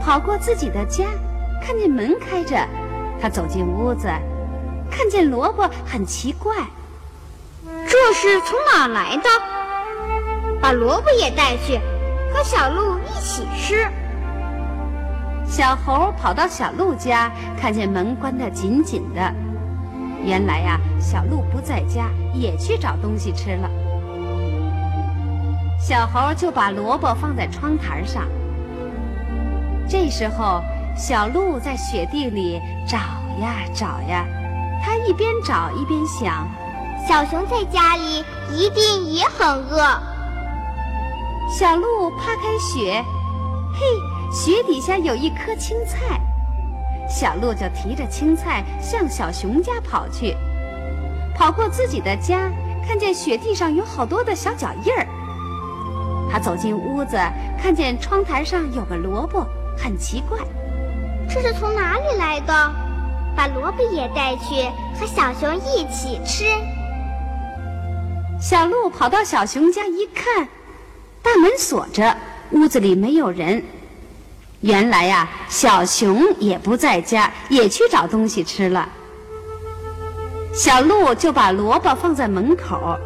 [0.02, 1.06] 跑过自己的家，
[1.62, 2.56] 看见门开着，
[3.20, 4.08] 他走进屋子，
[4.92, 6.54] 看见萝卜，很奇怪，
[7.88, 9.24] 这是从哪来的？
[10.62, 11.80] 把萝卜也带去，
[12.34, 13.88] 和小鹿一起吃。
[15.56, 19.34] 小猴跑到小鹿家，看见门关得紧紧的。
[20.22, 23.70] 原来呀，小鹿不在家，也去找东西吃了。
[25.80, 28.24] 小猴就把萝卜放在窗台上。
[29.88, 30.62] 这时候，
[30.94, 32.98] 小鹿在雪地里找
[33.40, 34.26] 呀找呀，
[34.84, 36.50] 它一边找一边想：
[37.08, 39.88] 小熊在家里一定也很饿。
[41.50, 43.02] 小鹿扒开雪，
[43.74, 44.15] 嘿。
[44.36, 46.20] 雪底下有一颗青菜，
[47.10, 50.36] 小鹿就提着青菜向小熊家跑去。
[51.34, 52.52] 跑过自己的家，
[52.86, 55.08] 看见雪地上有好多的小脚印儿。
[56.30, 57.18] 他走进屋子，
[57.58, 60.38] 看见窗台上有个萝卜，很奇怪，
[61.30, 62.54] 这是从哪里来的？
[63.38, 64.66] 把萝卜也带去，
[65.00, 66.44] 和小熊一起吃。
[68.38, 70.46] 小鹿跑到小熊家一看，
[71.24, 72.18] 大门锁着，
[72.52, 73.64] 屋子里没有人。
[74.66, 78.90] 原来呀，小熊也不在家，也去找东西吃了。
[80.52, 82.98] 小鹿就把萝卜放在门口。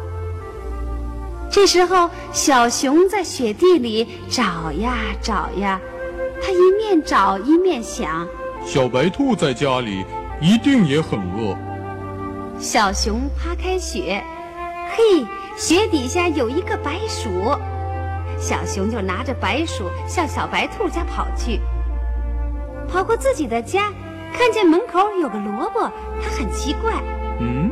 [1.50, 5.78] 这时候，小熊在雪地里找呀找呀，
[6.42, 8.26] 它一面找一面想：
[8.64, 10.02] 小白兔在家里
[10.40, 11.54] 一定也很饿。
[12.58, 14.24] 小熊扒开雪，
[14.96, 15.26] 嘿，
[15.58, 17.28] 雪底下有一个白鼠。
[18.40, 21.60] 小熊就拿着白鼠向小白兔家跑去。
[22.88, 23.92] 跑过自己的家，
[24.32, 25.80] 看见门口有个萝卜，
[26.20, 26.94] 他很奇怪。
[27.38, 27.70] 嗯，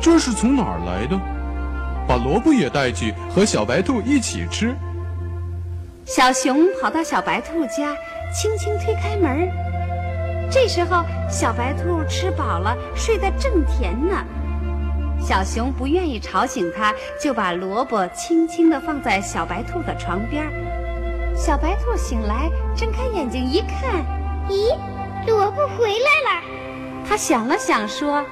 [0.00, 1.18] 这是从哪儿来的？
[2.08, 4.74] 把萝卜也带去，和小白兔一起吃。
[6.04, 7.92] 小熊跑到小白兔家，
[8.32, 9.50] 轻轻推开门。
[10.48, 14.24] 这时候，小白兔吃饱了，睡得正甜呢。
[15.20, 20.44] 小熊不愿意吵醒它，就把萝卜轻轻地放在小白兔的床边。
[21.34, 24.04] 小白兔醒来，睁开眼睛一看，
[24.48, 24.76] 咦，
[25.26, 26.42] 萝卜回来了。
[27.08, 28.24] 它想了想，说：“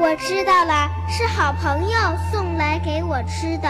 [0.00, 1.98] 我知道了，是好朋友
[2.30, 3.68] 送来给我吃的。”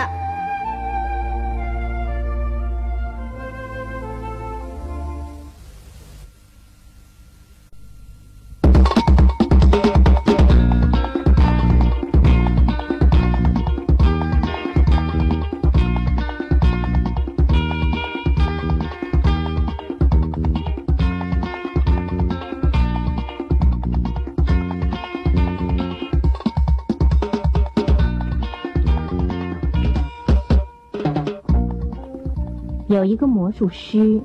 [33.20, 34.22] 个魔术师，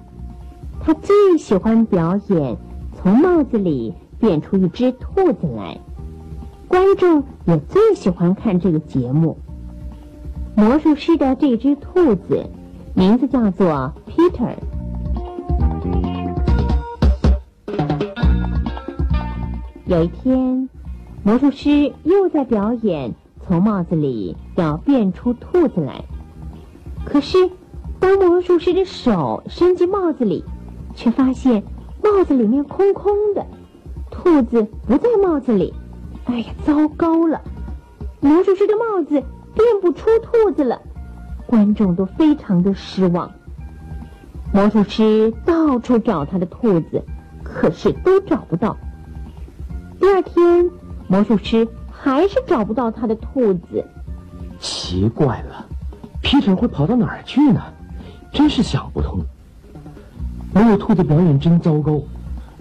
[0.79, 2.55] 他最喜欢表演
[2.95, 5.77] 从帽子里变出一只兔子来，
[6.69, 9.37] 观众也最喜欢看这个节目。
[10.55, 12.49] 魔术师的这只兔子
[12.93, 14.55] 名字叫做 Peter。
[19.85, 20.69] 有一天，
[21.21, 23.13] 魔术师又在表演
[23.45, 26.05] 从帽子里要变出兔子来，
[27.03, 27.49] 可是。
[27.99, 30.43] 当魔术师的手伸进帽子里，
[30.95, 31.63] 却发现
[32.03, 33.45] 帽子里面空空的，
[34.11, 35.73] 兔子不在帽子里。
[36.25, 37.41] 哎呀，糟糕了！
[38.19, 39.23] 魔术师的帽子
[39.53, 40.81] 变不出兔子了，
[41.45, 43.31] 观众都非常的失望。
[44.53, 47.03] 魔术师到处找他的兔子，
[47.43, 48.75] 可是都找不到。
[49.99, 50.69] 第二天，
[51.07, 53.85] 魔术师还是找不到他的兔子。
[54.59, 55.65] 奇怪了，
[56.21, 57.61] 皮特会跑到哪儿去呢？
[58.35, 59.23] 真是想不通，
[60.53, 62.01] 没有兔子表演真糟糕。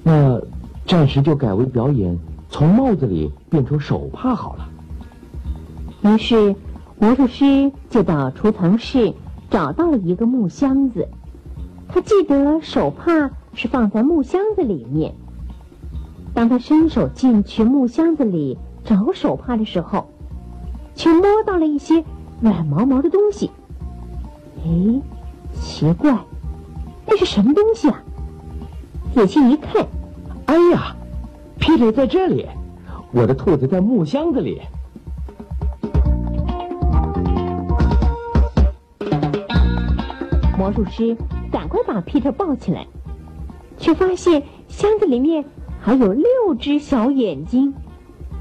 [0.05, 0.41] 那
[0.87, 2.17] 暂时就改为表演
[2.49, 4.69] 从帽子里变出手帕好了。
[6.03, 6.55] 于是
[7.01, 9.15] 魔术师就到储藏室
[9.51, 11.09] 找到了一个木箱子，
[11.89, 15.13] 他记得手帕是放在木箱子里面。
[16.35, 20.07] 当他伸手进去木箱子里找手帕的时候，
[20.95, 22.05] 却摸到了一些
[22.41, 23.51] 软毛毛的东西。
[24.65, 25.03] 哎。
[25.61, 26.17] 奇怪，
[27.07, 28.03] 那是什么东西啊？
[29.15, 29.87] 仔细一看，
[30.47, 30.97] 哎呀，
[31.59, 32.47] 皮特在这里，
[33.13, 34.61] 我的兔子在木箱子里。
[40.57, 41.17] 魔术师
[41.51, 42.87] 赶快把皮特抱起来，
[43.77, 45.45] 却发现箱子里面
[45.81, 47.75] 还有六只小眼睛。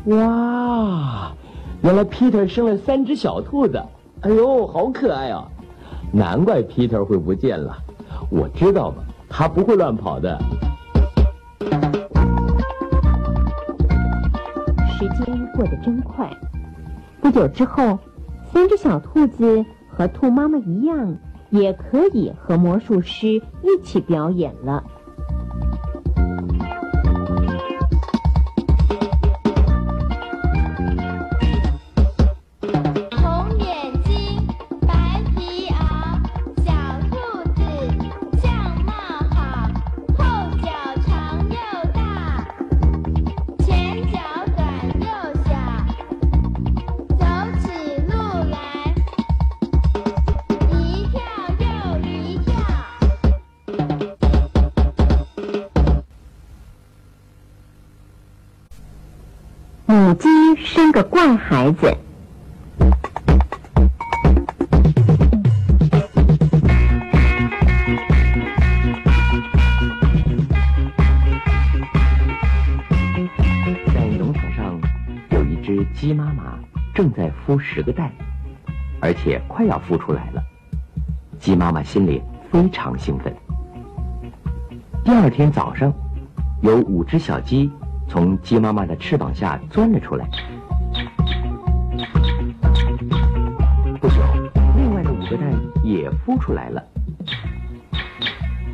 [0.06, 1.34] 哇，
[1.82, 3.84] 原来皮特生了三只小兔子，
[4.22, 5.50] 哎呦，好可爱啊！
[6.16, 7.76] 难怪皮特会不见了，
[8.30, 10.40] 我知道了，他不会乱跑的。
[14.92, 16.30] 时间过得真快，
[17.20, 17.98] 不久之后，
[18.52, 21.18] 三只小兔子和兔妈妈一样，
[21.50, 24.84] 也可以和魔术师一起表演了。
[73.94, 74.80] 在农场上
[75.32, 76.60] 有一只鸡妈妈
[76.94, 78.12] 正在孵十个蛋
[79.02, 80.42] 而且快要孵出来了。
[81.40, 82.22] 鸡妈妈心里
[82.52, 83.34] 非常兴奋。
[85.04, 85.94] 第二天早上
[86.62, 87.70] 有五只小鸡
[88.08, 90.30] 从鸡妈妈的翅膀下钻了出来。
[94.04, 94.16] 不久，
[94.76, 95.50] 另外的五个蛋
[95.82, 96.84] 也孵出来了。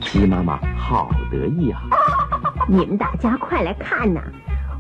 [0.01, 1.83] 鸡妈妈好得意啊！
[2.67, 4.19] 你们大家快来看呐，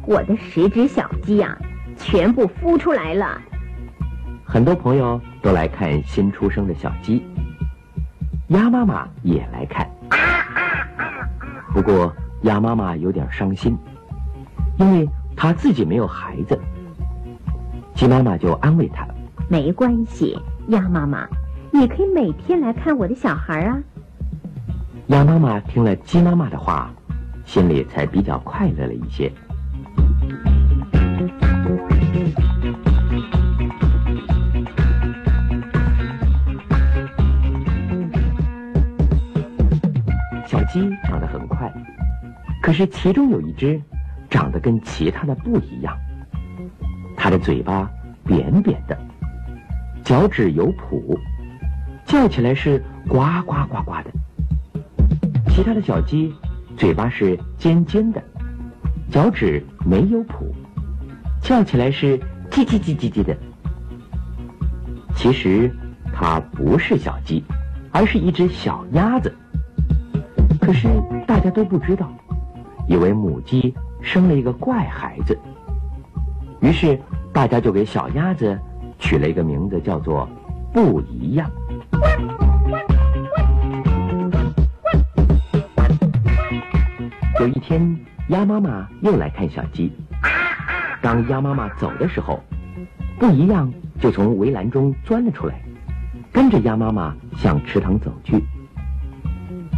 [0.07, 1.55] 我的十只小鸡啊，
[1.95, 3.39] 全部孵出来了。
[4.43, 7.23] 很多朋友都来看新出生的小鸡，
[8.47, 9.87] 鸭妈妈也来看。
[11.71, 13.77] 不过鸭妈妈有点伤心，
[14.79, 16.59] 因为她自己没有孩子。
[17.93, 19.07] 鸡妈妈就安慰她
[19.49, 20.37] ：“没关系，
[20.67, 21.27] 鸭妈妈，
[21.71, 23.81] 你可以每天来看我的小孩啊。”
[25.07, 26.93] 鸭妈妈听了鸡妈妈的话，
[27.45, 29.31] 心里才比较快乐了一些。
[40.45, 41.73] 小鸡长得很快，
[42.61, 43.81] 可是其中有一只
[44.29, 45.97] 长得跟其他的不一样。
[47.17, 47.89] 它的嘴巴
[48.23, 48.95] 扁扁的，
[50.09, 51.15] 脚趾有蹼，
[52.03, 54.05] 叫起来是呱呱呱呱的。
[55.51, 56.33] 其他的小鸡
[56.75, 58.19] 嘴巴是尖尖的，
[59.11, 60.51] 脚趾没有蹼，
[61.43, 62.17] 叫起来是
[62.49, 63.37] 叽叽叽叽叽的。
[65.15, 65.71] 其实
[66.11, 67.43] 它不是小鸡，
[67.91, 69.31] 而是一只小鸭子。
[70.59, 70.87] 可是
[71.27, 72.11] 大家都不知道，
[72.87, 75.37] 以为母鸡生了一个怪孩子。
[76.61, 76.99] 于是
[77.31, 78.59] 大家就给小鸭子
[78.99, 80.29] 取了一个名字，叫做
[80.71, 81.49] “不一样”。
[87.39, 87.97] 有一天，
[88.27, 89.91] 鸭妈妈又来看小鸡。
[91.01, 92.39] 当鸭妈妈走的时候，
[93.17, 95.61] 不一样就从围栏中钻了出来，
[96.31, 98.43] 跟着鸭妈妈向池塘走去。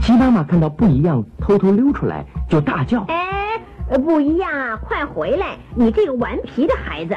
[0.01, 3.61] 鸡妈妈看到不一样偷偷溜出来，就大叫：“哎，
[4.03, 5.55] 不一样啊，快回来！
[5.76, 7.15] 你这个顽皮的孩子！”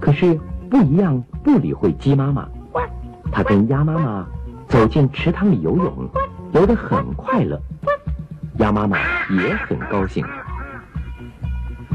[0.00, 0.38] 可是
[0.70, 2.48] 不一样不理会鸡妈妈，
[3.30, 4.26] 他跟鸭妈妈
[4.66, 6.08] 走进池塘里游泳，
[6.52, 7.60] 游得很快乐。
[8.56, 8.98] 鸭妈妈
[9.30, 10.24] 也很高兴。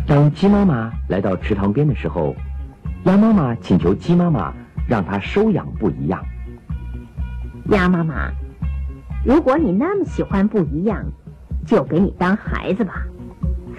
[0.07, 2.35] 当鸡妈妈来到池塘边的时候，
[3.05, 4.53] 鸭妈妈请求鸡妈妈
[4.87, 6.23] 让它收养不一样。
[7.69, 8.31] 鸭妈妈，
[9.25, 11.03] 如果你那么喜欢不一样，
[11.65, 13.03] 就给你当孩子吧。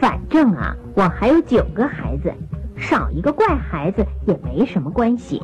[0.01, 2.33] 反正啊，我还有九个孩子，
[2.77, 5.43] 少一个怪孩子也没什么关系。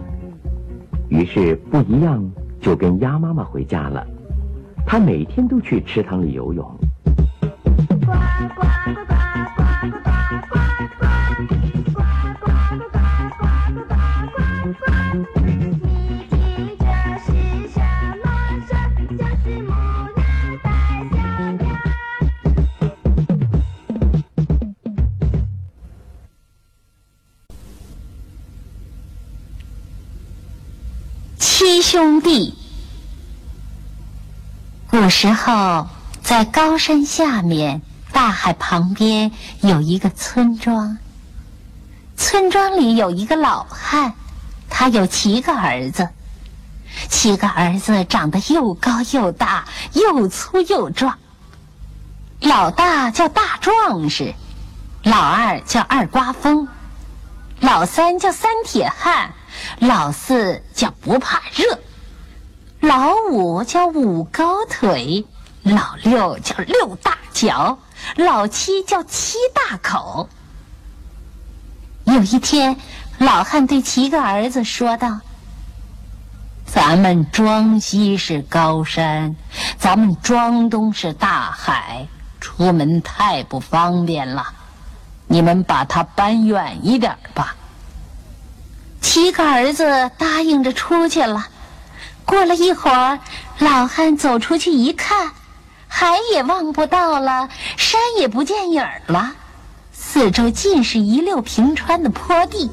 [1.08, 2.22] 于是不一样
[2.60, 4.06] 就跟鸭妈妈回家了。
[4.86, 6.78] 他每天都去池塘里游泳。
[7.86, 8.92] 七
[31.92, 32.54] 兄弟。
[34.88, 35.88] 古时候，
[36.22, 37.82] 在高山下面。
[38.10, 39.30] 大海旁边
[39.60, 40.96] 有一个村庄。
[42.16, 44.14] 村庄里有一个老汉，
[44.70, 46.08] 他有七个儿子。
[47.10, 51.18] 七个儿子长得又高又大，又粗又壮。
[52.40, 54.34] 老大叫大壮士，
[55.02, 56.68] 老二叫二刮风，
[57.60, 59.32] 老三叫三铁汉，
[59.78, 61.78] 老四叫不怕热，
[62.80, 65.24] 老五叫五高腿，
[65.62, 67.78] 老六叫六大脚。
[68.16, 70.28] 老七叫七大口。
[72.04, 72.76] 有一天，
[73.18, 75.20] 老汉对七个儿子说道
[76.66, 79.36] ：“咱们庄西是高山，
[79.78, 82.08] 咱们庄东是大海，
[82.40, 84.52] 出门太不方便了。
[85.28, 87.54] 你们把它搬远一点吧。”
[89.02, 91.48] 七个儿子答应着出去了。
[92.24, 93.18] 过了一会儿，
[93.58, 95.32] 老汉走出去一看。
[95.86, 99.32] 海也望不到了，山也不见影儿了，
[99.92, 102.70] 四周尽是一溜平川的坡地，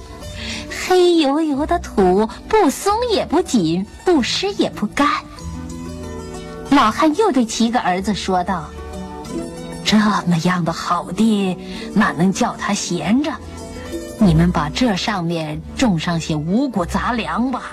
[0.87, 5.05] 黑油油的土，不松也不紧，不湿也不干。
[6.69, 8.69] 老汉又对七个儿子说道
[9.83, 11.57] ：“这么样的好地，
[11.93, 13.33] 哪能叫他闲着？
[14.19, 17.71] 你们把这上面种上些五谷杂粮吧。”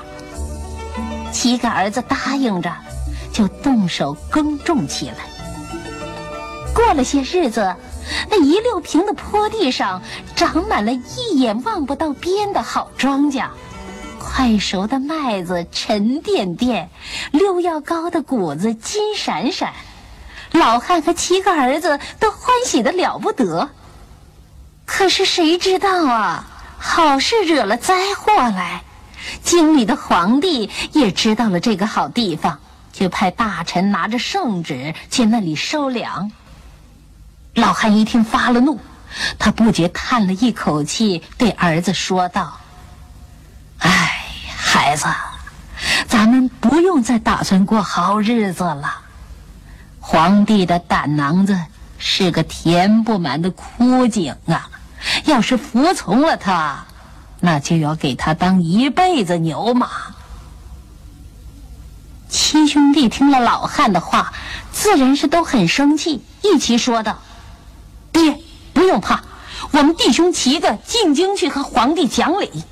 [1.32, 2.72] 七个儿子答应着，
[3.32, 5.16] 就动手耕种起来。
[6.72, 7.74] 过了些日子，
[8.30, 10.00] 那一溜平的坡地上
[10.34, 13.48] 长满了一眼望不到边的好庄稼，
[14.18, 16.88] 快熟的麦子沉甸甸，
[17.32, 19.72] 溜要高的谷子金闪闪。
[20.52, 23.68] 老汉和七个儿子都欢喜的了不得。
[24.86, 26.46] 可是谁知道啊，
[26.78, 28.82] 好事惹了灾祸来。
[29.42, 32.60] 京里的皇帝也知道了这个好地方，
[32.92, 36.30] 就派大臣拿着圣旨去那里收粮。
[37.54, 38.78] 老汉一听发了怒，
[39.38, 42.58] 他不觉叹了一口气，对儿子说道
[43.80, 44.12] ：“哎，
[44.56, 45.06] 孩子，
[46.06, 49.00] 咱们不用再打算过好日子了。
[49.98, 51.58] 皇帝的胆囊子
[51.98, 54.70] 是个填不满的枯井啊，
[55.24, 56.86] 要是服从了他。”
[57.38, 59.88] 那就要给他当一辈子牛马。
[62.28, 64.32] 七兄弟听了老汉的话，
[64.72, 67.18] 自然是都很生气，一齐说道
[68.10, 68.40] ：“爹，
[68.72, 69.22] 不用怕，
[69.70, 72.64] 我们弟兄七个进京去和皇帝讲理。”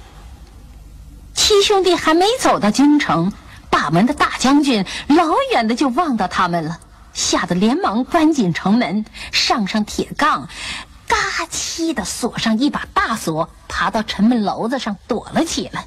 [1.35, 3.33] 七兄弟还没走到京城，
[3.69, 6.79] 把门的大将军老远的就望到他们了，
[7.13, 10.49] 吓得连忙关紧城门，上上铁杠。
[11.07, 11.17] 嘎
[11.51, 15.87] 叽的锁上一把大锁，爬到城门楼子上躲了起来。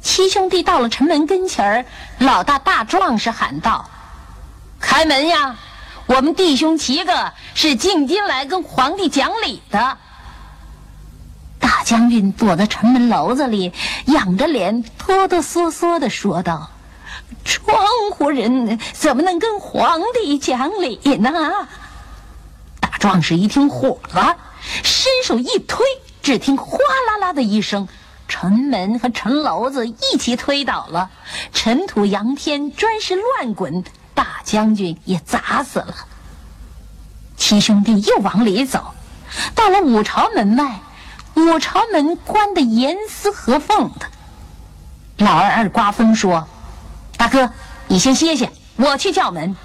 [0.00, 1.84] 七兄弟到了城门跟前儿，
[2.18, 3.90] 老大大壮士喊道
[4.80, 5.56] ：“开门呀！
[6.06, 9.98] 我们弟兄七个是进京来跟皇帝讲理的。”
[11.60, 13.72] 大将军躲在城门楼子里，
[14.06, 16.70] 仰着脸，哆哆嗦嗦的说道
[17.44, 17.76] ：“窗
[18.12, 21.30] 户人怎么能跟皇帝讲理呢？”
[23.00, 24.36] 壮士一听火了，
[24.84, 25.86] 伸手一推，
[26.22, 26.78] 只听哗
[27.08, 27.88] 啦啦的一声，
[28.28, 31.08] 城门和城楼子一起推倒了，
[31.54, 33.82] 尘土扬天，砖石乱滚，
[34.14, 35.94] 大将军也砸死了。
[37.38, 38.92] 七兄弟又往里走，
[39.54, 40.80] 到了五朝门外，
[41.36, 44.06] 五朝门关得严丝合缝的。
[45.16, 46.46] 老二二刮风说
[47.16, 47.50] ：“大哥，
[47.88, 49.56] 你先歇歇，我去叫门。”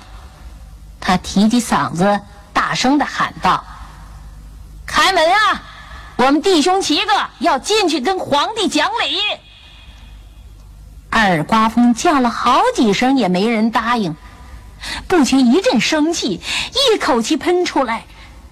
[1.01, 2.21] 他提起嗓子。
[2.67, 3.63] 大声的喊道
[4.87, 5.61] ：“开门啊！
[6.15, 9.19] 我们弟兄七个要进去跟皇帝讲理。”
[11.11, 14.15] 二刮风叫了好几声，也没人答应。
[15.07, 16.41] 不觉一阵生气，
[16.93, 18.05] 一口气喷出来，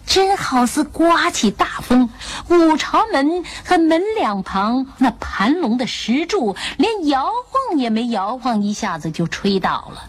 [0.05, 2.07] 真好似刮起大风。
[2.49, 10.03] 五朝门和门两旁那盘龙的石柱，连摇晃也没摇晃，一下子就吹倒了。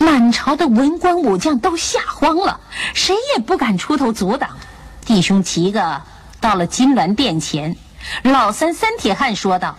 [0.00, 2.58] 满朝的文官武将都吓慌了，
[2.94, 4.56] 谁也不敢出头阻挡。
[5.04, 6.00] 弟兄七个
[6.40, 7.76] 到了金銮殿前，
[8.22, 9.76] 老三三铁汉说道：“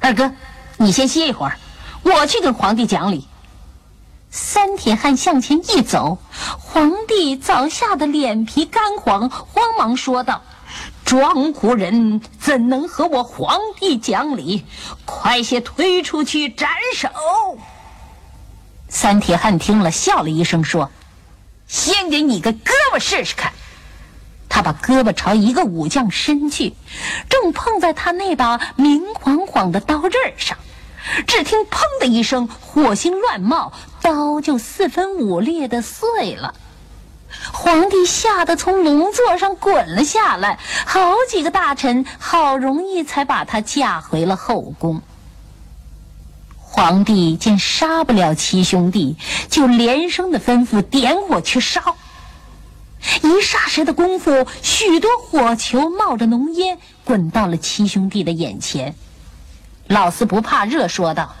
[0.00, 0.32] 二哥，
[0.78, 1.56] 你先歇一会儿，
[2.02, 3.28] 我去跟皇帝讲理。”
[4.30, 6.18] 三铁汉向前一走，
[6.58, 10.42] 皇帝早吓得脸皮干黄，慌忙说道
[11.06, 14.64] ：“庄户人怎能和我皇帝讲理？
[15.04, 17.08] 快些推出去斩首！”
[18.94, 20.90] 三铁汉听了，笑了一声，说
[21.66, 23.50] ：“先给你个胳膊试试看。”
[24.50, 26.74] 他把胳膊朝一个武将伸去，
[27.30, 30.58] 正碰在他那把明晃晃的刀刃上。
[31.26, 33.72] 只听“砰”的一声，火星乱冒，
[34.02, 36.54] 刀就四分五裂的碎了。
[37.50, 45.00] 皇帝吓得从龙座上滚了下来，好几个大臣好容易才把他架回了后宫。
[46.72, 49.18] 皇帝见杀不了七兄弟，
[49.50, 51.96] 就连声的吩咐点火去烧。
[53.20, 58.94] 一霎时的功夫，许多火球冒着浓烟滚到了七兄弟的眼前。
[59.86, 61.34] 老四不怕热，说道：“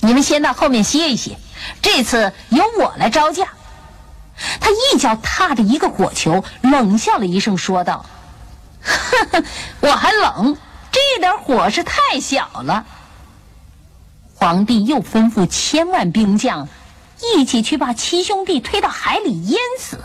[0.00, 1.36] 你们先到后面歇一歇，
[1.82, 3.48] 这次由我来招架。”
[4.58, 8.06] 他一脚踏着一个火球，冷笑了一声，说道
[8.80, 9.44] ：“呵呵，
[9.80, 10.56] 我还冷，
[10.90, 12.86] 这点火是太小了。”
[14.40, 16.66] 皇帝又吩咐千万兵将，
[17.34, 20.02] 一起去把七兄弟推到海里淹死。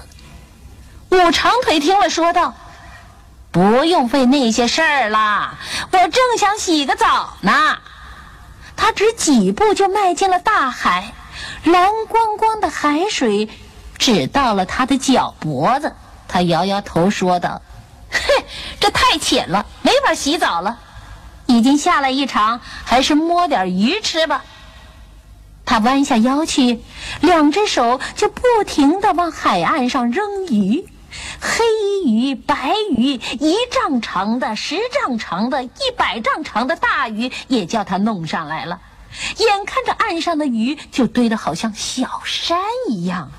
[1.09, 2.53] 武长腿听了，说道
[3.49, 5.55] ：“不用费那些事儿啦，
[5.89, 7.77] 我正想洗个澡呢。”
[8.75, 11.13] 他只几步就迈进了大海，
[11.63, 13.47] 蓝光光的海水
[13.97, 15.95] 只到了他的脚脖子。
[16.27, 17.61] 他摇摇头说道
[18.11, 18.45] ：“嘿，
[18.81, 20.79] 这太浅了，没法洗澡了。”
[21.45, 24.43] 已经下了一场，还是摸点鱼吃吧。
[25.65, 26.81] 他弯下腰去，
[27.21, 30.87] 两只手就不停地往海岸上扔鱼，
[31.41, 31.63] 黑
[32.05, 38.79] 鱼、白鱼，一丈长的、十丈长的、一百丈长的大鱼也叫他弄上来了。
[39.37, 43.31] 眼看着岸上的鱼就堆得好像小山一样。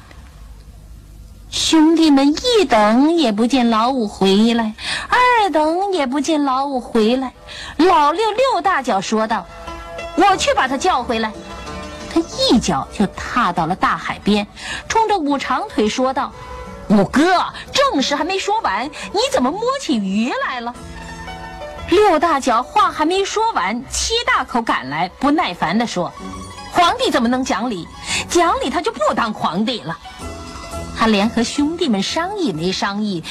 [1.51, 4.75] 兄弟们一等也不见老五回来，
[5.09, 7.33] 二等也不见老五回来。
[7.77, 9.47] 老六六大脚说道
[10.17, 11.33] ：“我去把他叫回来。”
[12.13, 14.47] 他一脚就踏到了大海边，
[14.89, 16.33] 冲着五长腿说道
[16.89, 20.75] ：“五哥，正事还没说完，你怎么摸起鱼来了？”
[21.91, 26.13] 六大脚话还没说完，七大口赶来，不耐烦地说
[26.73, 27.87] ：“皇帝怎么能讲理？
[28.29, 29.97] 讲理他就不当皇帝了。”
[30.99, 33.23] 他连和兄弟们商议没商议，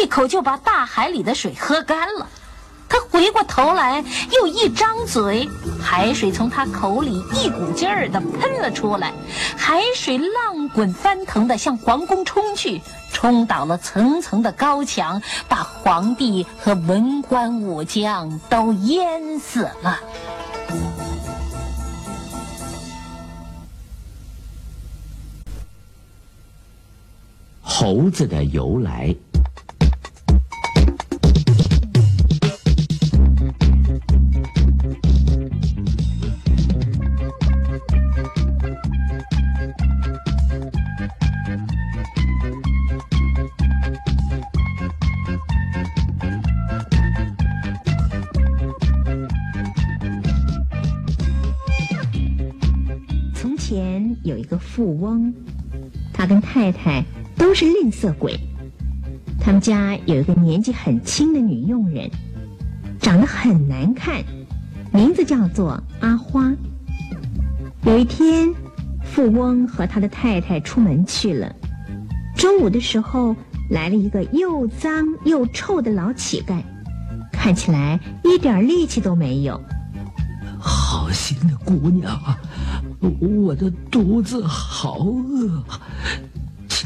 [0.00, 2.26] 一口就把大海里的水喝干了。
[2.88, 5.48] 他回过头来，又一张嘴，
[5.82, 9.14] 海水从他口里一股劲儿的喷了出来，
[9.56, 19.98] 海水浪滚翻腾的向皇宫冲去，冲倒了层层的高墙，把皇帝和文官武将都淹死了。
[27.74, 29.14] 猴子的由来。
[53.34, 55.32] 从前有一个富翁，
[56.12, 57.02] 他跟太太
[57.36, 58.38] 都是吝啬鬼。
[59.40, 62.10] 他们家有一个年纪很轻的女佣人，
[63.00, 64.22] 长得很难看，
[64.92, 66.52] 名字叫做阿花。
[67.84, 68.54] 有一天，
[69.04, 71.54] 富翁和他的太太出门去了。
[72.36, 73.34] 中午的时候，
[73.70, 76.62] 来了一个又脏又臭的老乞丐，
[77.32, 79.60] 看起来一点力气都没有。
[80.60, 82.38] 好心的姑娘啊，
[83.20, 85.64] 我的肚子好饿，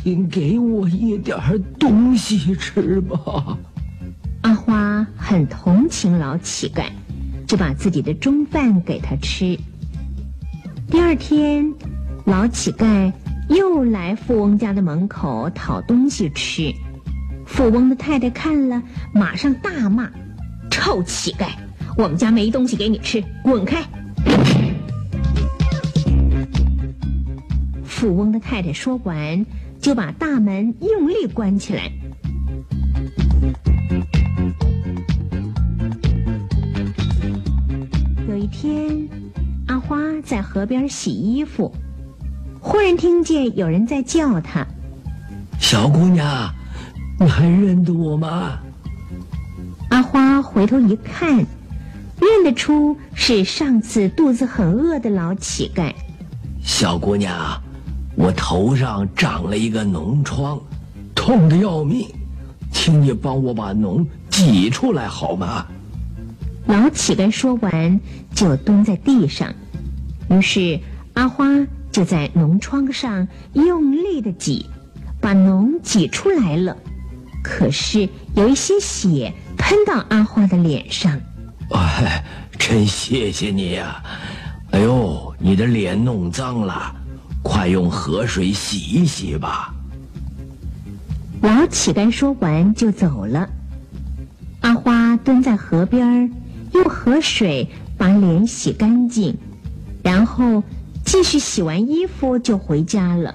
[0.07, 1.37] 请给我一点
[1.81, 3.59] 东西吃吧。
[4.43, 6.85] 阿花很同情老乞丐，
[7.45, 9.59] 就把自己的中饭给他吃。
[10.89, 11.75] 第二天，
[12.25, 13.13] 老乞丐
[13.49, 16.73] 又来富翁家的门口讨东西吃。
[17.45, 18.81] 富翁的太太看了，
[19.13, 20.09] 马上大骂
[20.71, 21.49] ：“臭乞丐！
[21.99, 23.83] 我们家没东西给你吃，滚开！”
[27.83, 29.45] 富翁的太太说完，
[29.81, 31.91] 就把大门用力关起来。
[38.29, 39.09] 有一天，
[39.69, 41.73] 阿花在河边洗衣服，
[42.61, 44.67] 忽然听见有人在叫她
[45.59, 46.53] ：“小姑娘，
[47.21, 48.59] 你还认得我吗？”
[49.91, 55.93] 阿花回头一看，认得出是上次肚子很饿的老乞丐。
[56.61, 57.63] 小姑娘，
[58.17, 60.59] 我头上长了一个脓疮，
[61.15, 62.09] 痛得要命，
[62.73, 65.67] 请你帮我把脓挤出来好吗？
[66.67, 68.01] 老乞丐说完，
[68.35, 69.55] 就蹲在地上。
[70.31, 70.81] 于是
[71.13, 71.45] 阿花
[71.93, 74.67] 就在脓疮上用力的挤，
[75.21, 76.77] 把脓挤出来了。
[77.45, 81.21] 可是有一些血喷到阿花的脸上。
[81.71, 82.25] 哎，
[82.59, 84.03] 真谢谢你呀！
[84.73, 86.93] 哎呦，你的脸弄脏了，
[87.47, 89.73] 快用河水洗一洗吧。
[91.41, 93.49] 老乞丐说完就走了。
[94.63, 96.33] 阿花蹲在河边，
[96.73, 99.39] 用河水把脸洗干净，
[100.03, 100.65] 然后
[101.05, 103.33] 继续洗完衣服就回家了。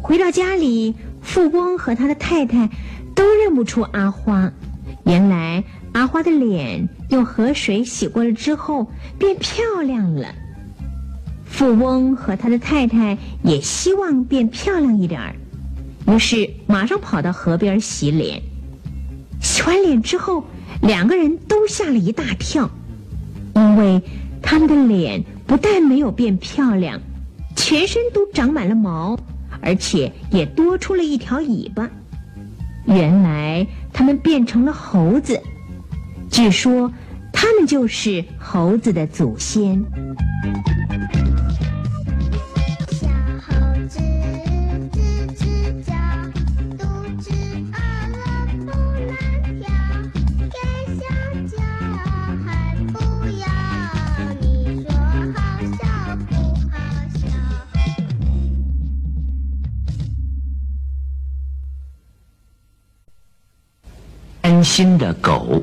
[0.00, 2.70] 回到家里，富翁和他的太太
[3.12, 4.52] 都认不出阿花。
[5.04, 5.64] 原来
[5.94, 8.88] 阿花的脸用河水洗过了之后
[9.18, 10.28] 变漂亮了。
[11.54, 15.36] 富翁和他的太太也希望变漂亮一点儿，
[16.12, 18.42] 于是马上跑到河边洗脸。
[19.40, 20.44] 洗完脸之后，
[20.82, 22.68] 两个人都吓了一大跳，
[23.54, 24.02] 因为
[24.42, 27.00] 他们的脸不但没有变漂亮，
[27.54, 29.16] 全身都长满了毛，
[29.60, 31.88] 而且也多出了一条尾巴。
[32.84, 35.40] 原来他们变成了猴子，
[36.28, 36.92] 据说
[37.32, 39.80] 他们就是猴子的祖先。
[64.64, 65.62] 心的狗。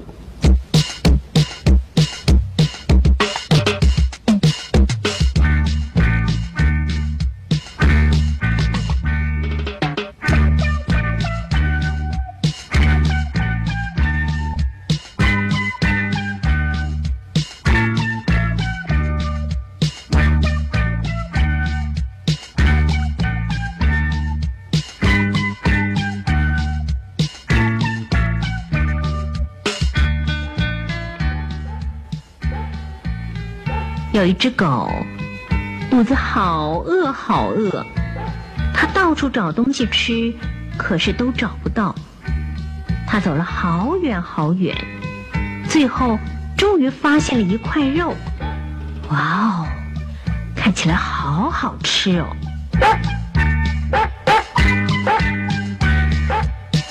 [34.21, 34.87] 有一只狗，
[35.89, 37.83] 肚子好饿好饿，
[38.71, 40.31] 它到处找东西吃，
[40.77, 41.95] 可是都找不到。
[43.07, 44.77] 它走了好远好远，
[45.67, 46.19] 最后
[46.55, 48.15] 终于发现了一块肉。
[49.09, 49.67] 哇哦，
[50.55, 52.27] 看起来好好吃哦！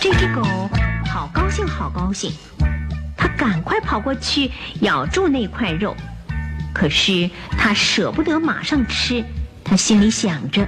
[0.00, 0.42] 这只狗
[1.06, 2.32] 好高兴，好高兴，
[3.16, 4.50] 它赶快跑过去
[4.80, 5.94] 咬住那块肉。
[6.72, 9.24] 可是他舍不得马上吃，
[9.64, 10.66] 他心里想着：“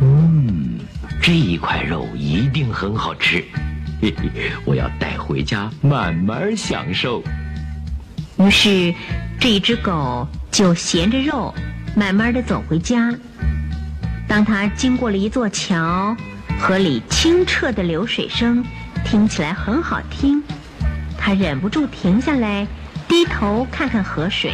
[0.00, 0.78] 嗯，
[1.22, 3.44] 这一块肉一定很好吃，
[4.00, 7.22] 嘿嘿，我要带回家慢慢享受。”
[8.38, 8.94] 于是，
[9.40, 11.54] 这一只狗就衔着肉，
[11.94, 13.10] 慢慢的走回家。
[14.28, 16.16] 当它经过了一座桥，
[16.58, 18.64] 河里清澈的流水声
[19.04, 20.42] 听起来很好听，
[21.16, 22.66] 它忍不住停下来，
[23.06, 24.52] 低头看看河水。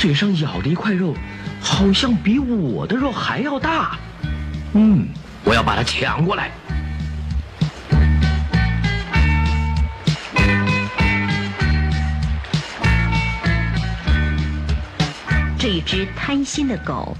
[0.00, 1.14] 嘴上咬的一块肉，
[1.60, 3.98] 好像比我的肉还要大。
[4.72, 5.06] 嗯，
[5.44, 6.50] 我要把它抢过来。
[15.58, 17.14] 这一只贪心的狗，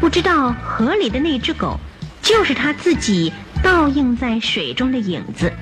[0.00, 1.78] 不知道河里的那只狗，
[2.20, 3.32] 就是它自己
[3.62, 5.52] 倒映在水中的影子。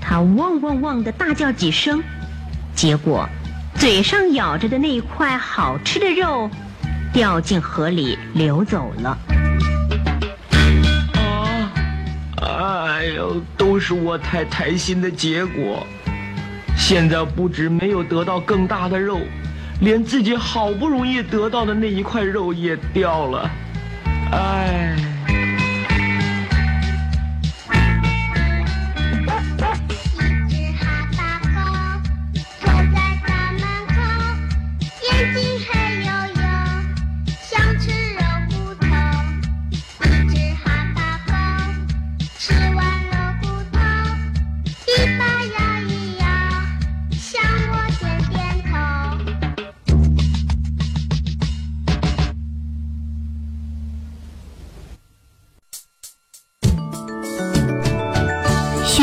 [0.00, 2.02] 它汪汪汪的大叫几声。
[2.74, 3.28] 结果，
[3.76, 6.48] 嘴上咬着的那块好吃的肉，
[7.12, 9.18] 掉进河里流走了。
[12.36, 12.86] 啊！
[12.88, 15.86] 哎呦，都是我太贪心的结果。
[16.76, 19.20] 现在不止没有得到更大的肉，
[19.80, 23.50] 连自己好不容易得到的那一块肉也掉了。
[24.32, 24.96] 哎。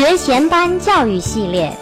[0.02, 1.72] 学前班教育系列，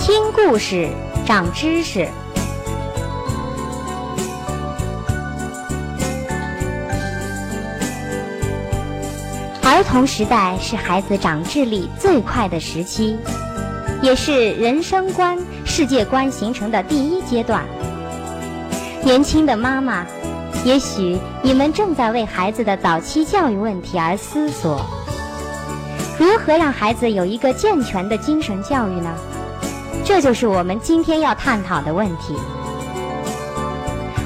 [0.00, 0.88] 听故事
[1.24, 2.08] 长知识。
[9.62, 13.16] 儿童时代是孩子长智力最快的时期，
[14.02, 17.62] 也是人生观、世界观形成的第一阶段。
[19.04, 20.04] 年轻的妈妈，
[20.64, 24.84] 也许你们正在为孩子的早期教育问题而思索。
[26.18, 29.14] 如何让孩子有一个健全的精神教育呢？
[30.04, 32.34] 这就是我们今天要探讨的问题。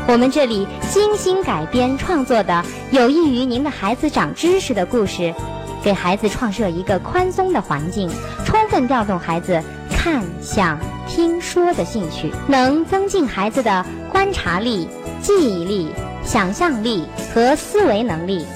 [0.08, 5.34] 我们这里精心改编创作的有益于您的孩子长知识的故事，
[5.82, 8.10] 给孩子创设一个宽松的环境，
[8.46, 14.88] 充分调动孩子看、想、听说的兴趣，能增进孩子的观察力、
[15.20, 15.90] 记忆力、
[16.24, 18.46] 想象力和思维能力。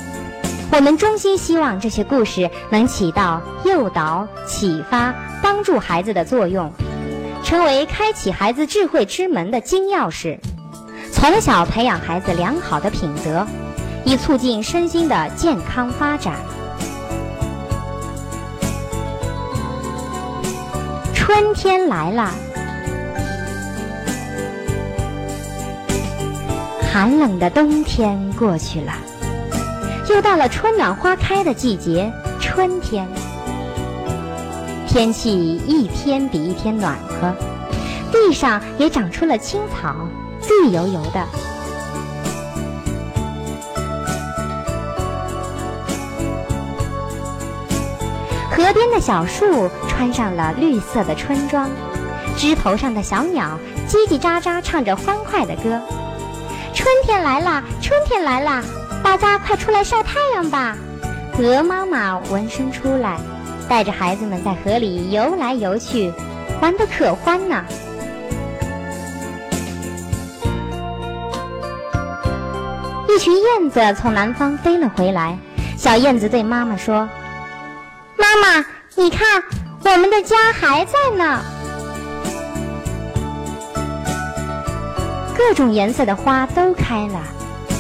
[0.77, 6.71] 我们衷心希望这些故事能起到诱导、启发、帮助孩子的作用，
[7.43, 10.39] 成为开启孩子智慧之门的金钥匙，
[11.11, 13.47] 从小培养孩子良好的品德，
[14.05, 16.35] 以促进身心的健康发展。
[21.15, 22.31] 春天来了，
[26.93, 28.93] 寒冷的冬天过去了。
[30.09, 33.07] 又到了春暖花开的季节，春天，
[34.87, 37.35] 天气一天比一天暖和，
[38.13, 39.95] 地上也长出了青草，
[40.49, 41.27] 绿油油的。
[48.49, 51.69] 河边的小树穿上了绿色的春装，
[52.39, 55.81] 枝头上的小鸟叽叽喳喳唱着欢快的歌。
[56.73, 58.63] 春天来啦，春天来啦！
[59.07, 60.77] 大家快出来晒太阳吧！
[61.39, 63.21] 鹅妈妈闻声出来，
[63.69, 66.13] 带着孩子们在河里游来游去，
[66.61, 67.65] 玩得可欢呢。
[73.09, 75.39] 一群燕子从南方飞了回来，
[75.79, 77.09] 小燕子对妈妈说
[78.19, 79.41] ：“妈妈，你看，
[79.85, 81.41] 我们的家还在呢。
[85.37, 87.21] 各种颜色的花都开了，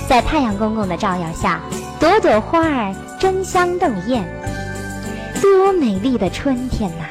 [0.08, 1.60] 在太阳公公的照耀下，
[1.98, 4.24] 朵朵花儿争相斗艳，
[5.42, 7.04] 多美丽的春天呐！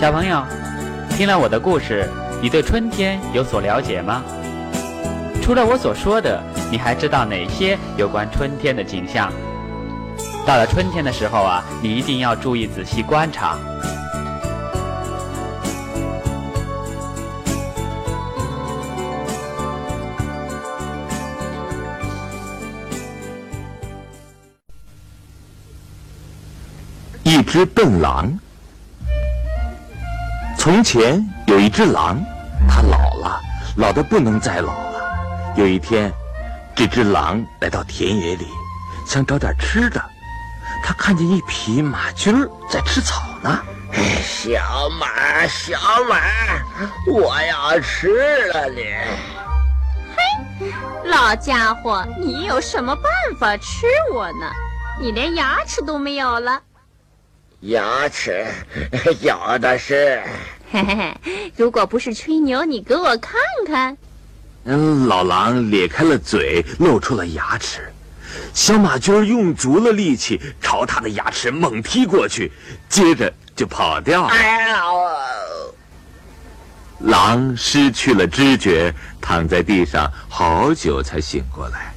[0.00, 0.40] 小朋友，
[1.16, 2.08] 听了我的故事，
[2.40, 4.22] 你对春天有所了解吗？
[5.42, 6.40] 除了我所说的，
[6.70, 9.32] 你还知道哪些有关春天的景象？
[10.46, 13.58] 到了春天的时候啊，你一定要注意仔细观察。
[27.54, 28.36] 只笨狼。
[30.58, 32.20] 从前有一只狼，
[32.68, 33.40] 它老了，
[33.76, 35.00] 老的不能再老了。
[35.54, 36.12] 有一天，
[36.74, 38.48] 这只狼来到田野里，
[39.06, 40.04] 想找点吃的。
[40.82, 43.62] 他看见一匹马驹儿在吃草呢。
[44.20, 45.78] 小马，小
[46.10, 46.16] 马，
[47.06, 48.82] 我要吃了你！
[50.16, 50.72] 嘿，
[51.04, 53.04] 老家伙，你有什么办
[53.38, 54.50] 法吃我呢？
[55.00, 56.60] 你连牙齿都没有了。
[57.64, 58.44] 牙齿
[59.20, 60.22] 有的是。
[60.70, 63.96] 嘿嘿嘿，如果不是吹牛，你给我看看。
[64.64, 67.90] 嗯，老狼咧开了嘴，露出了牙齿。
[68.52, 72.52] 小马驹儿用足了力气，朝他的牙齿猛踢过去，
[72.88, 74.28] 接着就跑掉了。
[74.28, 74.82] 哎呀！
[76.98, 78.92] 狼失去了知觉，
[79.22, 81.94] 躺在地上好久才醒过来，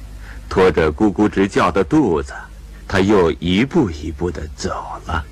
[0.48, 2.32] 拖着咕咕直叫的肚子，
[2.86, 4.70] 他又一步一步的走
[5.06, 5.22] 了。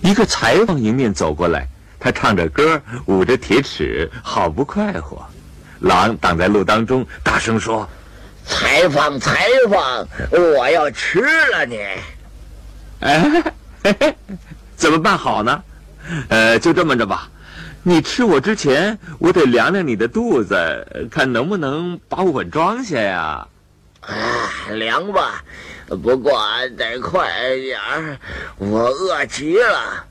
[0.00, 1.66] 一个裁缝迎面走过来。
[2.00, 5.26] 他唱着歌，捂着铁尺，好不快活。
[5.80, 7.88] 狼挡在路当中，大声说
[8.46, 11.80] ：“裁缝，裁缝，我要吃了你！”
[13.00, 13.44] 哎，
[14.76, 15.62] 怎么办好呢？
[16.28, 17.28] 呃，就这么着吧。
[17.82, 23.48] 你吃我之前，我得量量你的肚子，看能不能把我装下呀？
[24.00, 24.14] 啊，
[24.76, 25.42] 凉吧，
[26.02, 26.40] 不过
[26.76, 28.18] 得快点儿，
[28.56, 30.04] 我饿极了。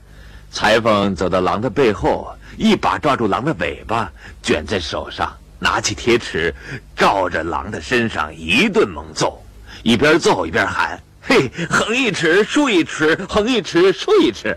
[0.50, 4.10] 裁缝走到狼的背后，一把抓住狼的尾巴，
[4.42, 6.54] 卷在手上，拿起铁尺，
[6.96, 9.42] 照着狼的身上一顿猛揍，
[9.82, 14.56] 一边揍一边喊：“嘿，横一尺，竖一尺，横一尺，竖一尺。”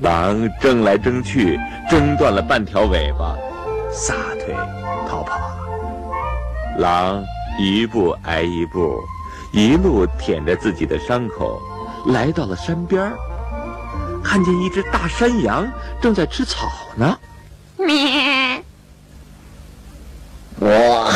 [0.00, 1.58] 狼争来争去，
[1.90, 3.36] 争断了半条尾巴，
[3.92, 4.54] 撒腿
[5.08, 6.78] 逃跑了。
[6.78, 7.24] 狼
[7.58, 9.00] 一步挨一步，
[9.52, 11.60] 一路舔着自己的伤口，
[12.06, 13.16] 来到了山边儿。
[14.24, 17.18] 看见一只大山羊正在吃草呢。
[17.76, 18.62] 咩！
[20.60, 21.12] 哇，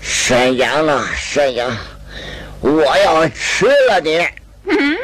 [0.00, 1.76] 山羊啊，山羊，
[2.60, 4.16] 我要吃了你！
[4.64, 4.96] 嗯，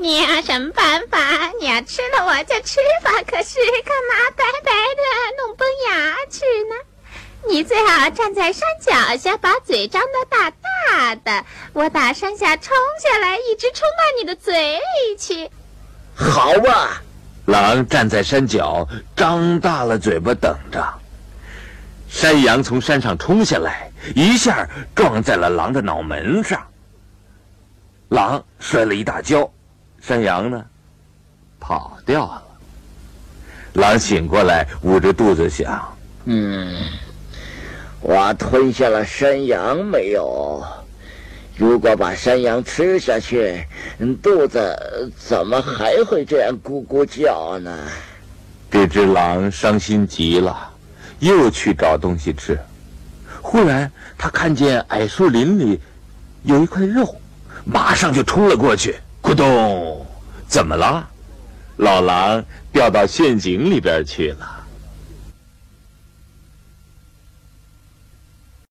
[0.00, 1.18] 你有什么办法？
[1.60, 5.02] 你要吃了我就吃吧，可是干嘛白白的
[5.36, 6.40] 弄崩牙齿
[6.70, 6.74] 呢？
[7.48, 15.50] 你最好站在山脚下，把嘴张得大大的，我打山下冲下来，一直冲到你的嘴里去。
[16.14, 17.02] 好吧，
[17.46, 20.82] 狼站在山脚，张大了嘴巴等着。
[22.08, 26.66] 山羊从山上冲下来，一下撞在了狼的脑门上。
[28.08, 29.50] 狼摔了一大跤，
[30.00, 30.64] 山羊呢，
[31.60, 32.42] 跑掉了。
[33.74, 36.74] 狼醒过来，捂着肚子想：嗯。
[38.06, 40.62] 我吞下了山羊没有？
[41.56, 43.64] 如果把山羊吃下去，
[44.22, 47.74] 肚子怎么还会这样咕咕叫呢？
[48.70, 50.70] 这只狼伤心极了，
[51.18, 52.58] 又去找东西吃。
[53.40, 55.80] 忽然，他看见矮树林里
[56.42, 57.16] 有一块肉，
[57.64, 58.96] 马上就冲了过去。
[59.22, 60.06] 咕咚！
[60.46, 61.08] 怎么了？
[61.78, 64.63] 老狼掉到陷阱里边去了。